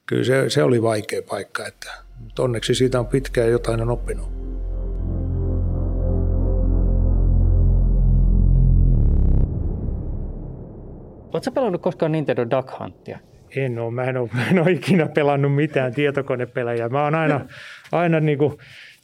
[0.06, 4.59] Kyllä se, se oli vaikea paikka, että, mutta onneksi siitä on pitkään jotain on oppinut.
[11.34, 13.20] Oletko pelannut koskaan Nintendo Duck Huntia?
[13.56, 13.92] En ole.
[13.92, 16.90] Mä en ole, mä en ole ikinä pelannut mitään tietokonepelejä.
[16.90, 17.46] Mä oon aina,
[17.92, 18.54] aina niin kuin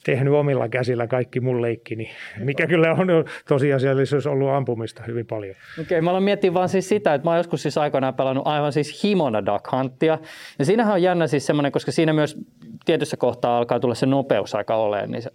[0.05, 3.07] tehnyt omilla käsillä kaikki mun leikkini, mikä kyllä on
[3.47, 5.55] tosiasiallisuus ollut ampumista hyvin paljon.
[5.73, 8.47] Okei, okay, mä aloin miettiä vaan siis sitä, että mä oon joskus siis aikoinaan pelannut
[8.47, 10.17] aivan siis himona Duck Huntia.
[10.59, 12.37] Ja siinähän on jännä siis semmoinen, koska siinä myös
[12.85, 14.75] tietyssä kohtaa alkaa tulla se nopeus aika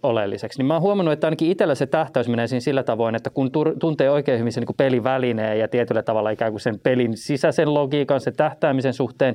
[0.03, 0.59] oleelliseksi.
[0.59, 3.51] Niin mä oon huomannut, että ainakin itsellä se tähtäys menee siinä sillä tavoin, että kun
[3.79, 8.19] tuntee oikein hyvin sen niin pelivälineen ja tietyllä tavalla ikään kuin sen pelin sisäisen logiikan,
[8.19, 9.33] sen tähtäämisen suhteen,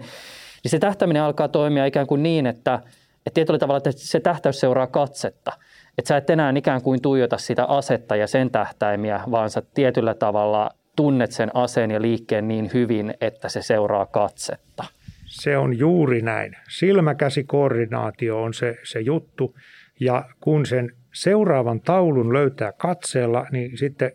[0.65, 2.81] niin se tähtääminen alkaa toimia ikään kuin niin, että–
[3.27, 5.53] että tietyllä tavalla että se tähtäys seuraa katsetta.
[5.99, 10.15] Että sä et enää ikään kuin tuijota sitä asetta ja sen tähtäimiä, vaan sä tietyllä
[10.15, 14.85] tavalla tunnet sen aseen ja liikkeen niin hyvin, että se seuraa katsetta.
[15.27, 16.57] Se on juuri näin.
[16.69, 19.55] Silmäkäsikoordinaatio on se, se juttu.
[20.01, 24.13] Ja kun sen seuraavan taulun löytää katseella, niin sitten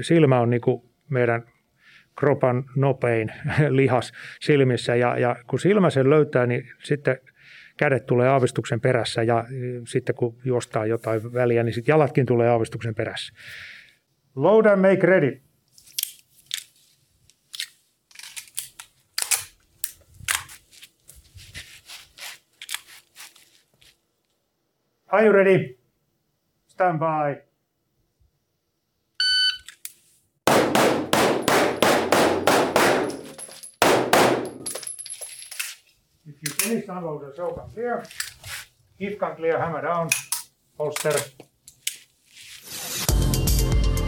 [0.00, 1.42] silmä on niin kuin meidän
[2.18, 3.32] kropan nopein
[3.68, 4.94] lihas silmissä.
[4.94, 7.18] Ja, ja kun silmä sen löytää, niin sitten–
[7.76, 9.44] kädet tulee aavistuksen perässä ja
[9.88, 13.34] sitten kun juostaa jotain väliä, niin sitten jalatkin tulee aavistuksen perässä.
[14.36, 15.40] Load and make ready.
[25.06, 25.78] Are you ready?
[26.66, 27.53] Stand by.
[36.44, 38.02] You finish unload the show can clear.
[38.98, 40.10] If can clear, hammer down,
[40.78, 41.20] holster.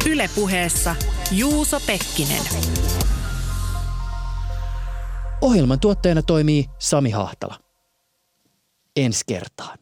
[0.07, 0.97] Ylepuheessa
[1.33, 2.43] Juuso Pekkinen.
[5.41, 7.59] Ohjelman tuottajana toimii Sami Hahtala.
[8.97, 9.79] Ensi kertaan.